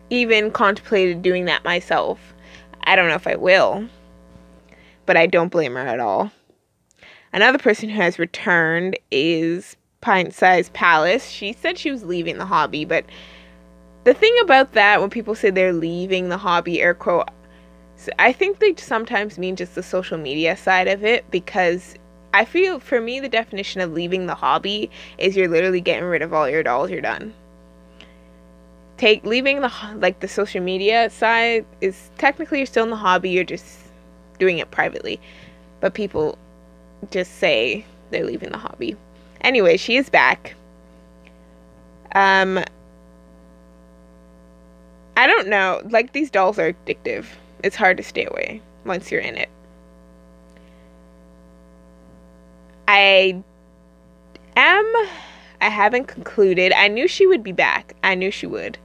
even 0.09 0.49
contemplated 0.49 1.21
doing 1.21 1.43
that 1.43 1.65
myself. 1.65 2.33
I 2.85 2.95
don't 2.95 3.09
know 3.09 3.15
if 3.15 3.27
I 3.27 3.35
will, 3.35 3.89
but 5.05 5.17
I 5.17 5.27
don't 5.27 5.51
blame 5.51 5.73
her 5.73 5.85
at 5.85 5.99
all. 5.99 6.31
Another 7.33 7.59
person 7.59 7.89
who 7.89 8.01
has 8.01 8.17
returned 8.17 8.97
is 9.11 9.75
Pint 9.99 10.33
Size 10.33 10.69
Palace. 10.69 11.29
She 11.29 11.51
said 11.51 11.77
she 11.77 11.91
was 11.91 12.05
leaving 12.05 12.37
the 12.37 12.45
hobby, 12.45 12.85
but 12.85 13.03
the 14.03 14.13
thing 14.13 14.35
about 14.41 14.73
that, 14.73 15.01
when 15.01 15.09
people 15.09 15.35
say 15.35 15.49
they're 15.49 15.73
leaving 15.73 16.29
the 16.29 16.37
hobby, 16.37 16.81
air 16.81 16.93
quote, 16.93 17.29
I 18.17 18.31
think 18.31 18.59
they 18.59 18.75
sometimes 18.75 19.37
mean 19.37 19.55
just 19.55 19.75
the 19.75 19.83
social 19.83 20.17
media 20.17 20.55
side 20.55 20.87
of 20.87 21.03
it 21.03 21.29
because 21.31 21.95
I 22.33 22.45
feel 22.45 22.79
for 22.79 23.01
me, 23.01 23.19
the 23.19 23.29
definition 23.29 23.81
of 23.81 23.91
leaving 23.91 24.27
the 24.27 24.35
hobby 24.35 24.89
is 25.17 25.35
you're 25.35 25.49
literally 25.49 25.81
getting 25.81 26.05
rid 26.05 26.21
of 26.21 26.33
all 26.33 26.47
your 26.49 26.63
dolls, 26.63 26.91
you're 26.91 27.01
done. 27.01 27.33
Take 28.97 29.25
leaving 29.25 29.61
the 29.61 29.71
like 29.95 30.19
the 30.19 30.27
social 30.27 30.61
media 30.61 31.09
side 31.09 31.65
is 31.81 32.09
technically 32.17 32.59
you're 32.59 32.67
still 32.67 32.83
in 32.83 32.89
the 32.89 32.97
hobby, 32.97 33.29
you're 33.29 33.43
just 33.43 33.79
doing 34.39 34.59
it 34.59 34.71
privately. 34.71 35.19
But 35.79 35.93
people 35.93 36.37
just 37.11 37.35
say 37.35 37.85
they're 38.11 38.25
leaving 38.25 38.51
the 38.51 38.57
hobby. 38.57 38.95
Anyway, 39.41 39.77
she 39.77 39.97
is 39.97 40.09
back. 40.09 40.55
Um 42.13 42.63
I 45.19 45.27
don't 45.27 45.49
know, 45.49 45.81
like 45.89 46.13
these 46.13 46.31
dolls 46.31 46.57
are 46.59 46.71
addictive. 46.71 47.25
It's 47.61 47.75
hard 47.75 47.97
to 47.97 48.03
stay 48.03 48.23
away 48.23 48.61
once 48.85 49.11
you're 49.11 49.19
in 49.19 49.35
it. 49.35 49.49
I 52.87 53.43
am. 54.55 54.93
I 55.59 55.67
haven't 55.67 56.05
concluded. 56.05 56.71
I 56.71 56.87
knew 56.87 57.05
she 57.05 57.27
would 57.27 57.43
be 57.43 57.51
back. 57.51 57.97
I 58.01 58.15
knew 58.15 58.31
she 58.31 58.47
would. 58.47 58.77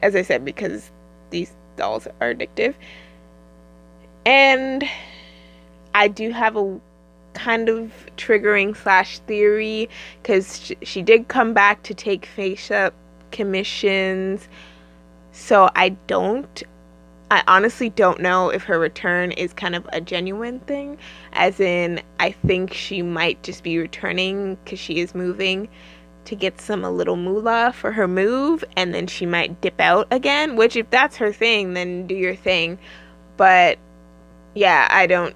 As 0.00 0.16
I 0.16 0.22
said, 0.22 0.44
because 0.44 0.90
these 1.30 1.52
dolls 1.76 2.08
are 2.20 2.34
addictive. 2.34 2.74
And 4.26 4.82
I 5.94 6.08
do 6.08 6.32
have 6.32 6.56
a 6.56 6.80
kind 7.34 7.68
of 7.68 7.92
triggering 8.16 8.76
slash 8.76 9.20
theory 9.20 9.88
because 10.20 10.58
she, 10.58 10.76
she 10.82 11.02
did 11.02 11.28
come 11.28 11.54
back 11.54 11.84
to 11.84 11.94
take 11.94 12.26
face 12.26 12.72
up 12.72 12.94
commissions. 13.30 14.48
So 15.32 15.70
I 15.74 15.90
don't 16.06 16.62
I 17.32 17.42
honestly 17.48 17.88
don't 17.88 18.20
know 18.20 18.50
if 18.50 18.64
her 18.64 18.78
return 18.78 19.32
is 19.32 19.54
kind 19.54 19.74
of 19.74 19.88
a 19.90 20.02
genuine 20.02 20.60
thing, 20.60 20.98
as 21.32 21.60
in, 21.60 22.02
I 22.20 22.32
think 22.32 22.74
she 22.74 23.00
might 23.00 23.42
just 23.42 23.62
be 23.62 23.78
returning 23.78 24.56
because 24.56 24.78
she 24.78 24.98
is 24.98 25.14
moving 25.14 25.70
to 26.26 26.36
get 26.36 26.60
some 26.60 26.84
a 26.84 26.90
little 26.90 27.16
moolah 27.16 27.72
for 27.74 27.90
her 27.92 28.06
move, 28.06 28.62
and 28.76 28.92
then 28.92 29.06
she 29.06 29.24
might 29.24 29.62
dip 29.62 29.80
out 29.80 30.08
again. 30.10 30.56
Which, 30.56 30.76
if 30.76 30.90
that's 30.90 31.16
her 31.16 31.32
thing, 31.32 31.72
then 31.72 32.06
do 32.06 32.14
your 32.14 32.36
thing. 32.36 32.78
But 33.38 33.78
yeah, 34.54 34.86
I 34.90 35.06
don't. 35.06 35.34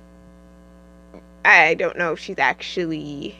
I 1.46 1.72
don't 1.72 1.96
know 1.96 2.12
if 2.12 2.18
she's 2.18 2.38
actually 2.38 3.38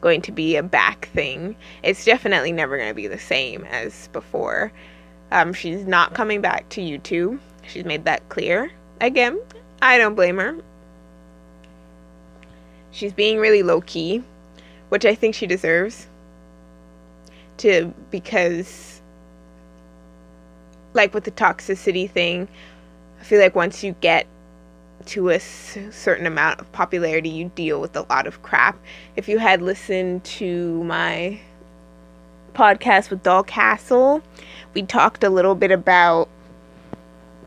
going 0.00 0.22
to 0.22 0.32
be 0.32 0.56
a 0.56 0.62
back 0.64 1.06
thing. 1.14 1.54
It's 1.84 2.04
definitely 2.04 2.50
never 2.50 2.76
going 2.76 2.90
to 2.90 2.94
be 2.94 3.06
the 3.06 3.16
same 3.16 3.64
as 3.66 4.08
before. 4.08 4.72
Um, 5.30 5.52
she's 5.52 5.86
not 5.86 6.14
coming 6.14 6.40
back 6.40 6.68
to 6.70 6.80
YouTube. 6.80 7.38
She's 7.66 7.84
made 7.84 8.04
that 8.04 8.28
clear. 8.28 8.70
Again, 9.00 9.40
I 9.82 9.98
don't 9.98 10.14
blame 10.14 10.38
her. 10.38 10.56
She's 12.90 13.12
being 13.12 13.38
really 13.38 13.62
low 13.62 13.80
key, 13.82 14.24
which 14.88 15.04
I 15.04 15.14
think 15.14 15.34
she 15.34 15.46
deserves. 15.46 16.06
To 17.58 17.92
because, 18.10 19.00
like 20.94 21.12
with 21.12 21.24
the 21.24 21.30
toxicity 21.30 22.08
thing, 22.08 22.48
I 23.20 23.24
feel 23.24 23.40
like 23.40 23.54
once 23.54 23.82
you 23.82 23.94
get 24.00 24.26
to 25.06 25.30
a 25.30 25.40
certain 25.40 26.26
amount 26.26 26.60
of 26.60 26.70
popularity, 26.72 27.28
you 27.28 27.50
deal 27.54 27.80
with 27.80 27.96
a 27.96 28.02
lot 28.02 28.26
of 28.26 28.42
crap. 28.42 28.78
If 29.16 29.28
you 29.28 29.38
had 29.38 29.62
listened 29.62 30.24
to 30.24 30.82
my 30.84 31.40
podcast 32.52 33.10
with 33.10 33.22
Doll 33.22 33.42
Castle, 33.42 34.22
we 34.74 34.82
talked 34.82 35.24
a 35.24 35.30
little 35.30 35.54
bit 35.54 35.70
about 35.70 36.28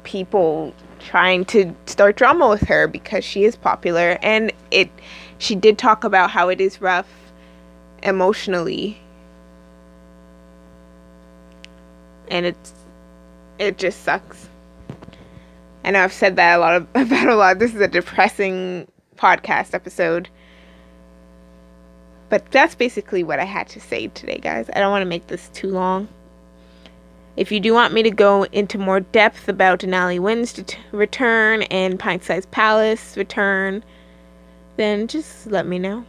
people 0.03 0.73
trying 0.99 1.45
to 1.45 1.75
start 1.85 2.15
drama 2.15 2.47
with 2.49 2.61
her 2.61 2.87
because 2.87 3.23
she 3.23 3.43
is 3.43 3.55
popular 3.55 4.17
and 4.21 4.51
it 4.69 4.89
she 5.37 5.55
did 5.55 5.77
talk 5.77 6.03
about 6.03 6.29
how 6.29 6.49
it 6.49 6.61
is 6.61 6.81
rough 6.81 7.31
emotionally. 8.03 8.99
And 12.29 12.45
it's 12.45 12.73
it 13.59 13.77
just 13.77 14.03
sucks. 14.03 14.47
I 15.83 15.91
know 15.91 16.03
i've 16.03 16.13
said 16.13 16.35
that 16.35 16.57
a 16.57 16.59
lot 16.59 16.75
of, 16.75 16.83
about 16.95 17.27
a 17.27 17.35
lot. 17.35 17.59
This 17.59 17.73
is 17.73 17.81
a 17.81 17.87
depressing 17.87 18.87
podcast 19.17 19.73
episode. 19.73 20.29
But 22.29 22.49
that's 22.51 22.75
basically 22.75 23.23
what 23.23 23.39
i 23.39 23.45
had 23.45 23.67
to 23.69 23.79
say 23.79 24.07
today 24.07 24.37
guys. 24.37 24.69
I 24.73 24.79
don't 24.79 24.91
want 24.91 25.01
to 25.01 25.09
make 25.09 25.27
this 25.27 25.49
too 25.49 25.69
long 25.69 26.07
if 27.37 27.51
you 27.51 27.59
do 27.59 27.73
want 27.73 27.93
me 27.93 28.03
to 28.03 28.11
go 28.11 28.43
into 28.45 28.77
more 28.77 28.99
depth 28.99 29.47
about 29.47 29.79
Denali 29.79 30.19
Wynn's 30.19 30.53
t- 30.53 30.77
return 30.91 31.63
and 31.63 31.99
Pint 31.99 32.23
Size 32.23 32.45
Palace 32.47 33.15
return, 33.15 33.83
then 34.77 35.07
just 35.07 35.47
let 35.47 35.65
me 35.65 35.79
know. 35.79 36.05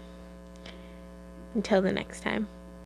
Until 1.54 1.82
the 1.82 1.92
next 1.92 2.22
time. 2.22 2.48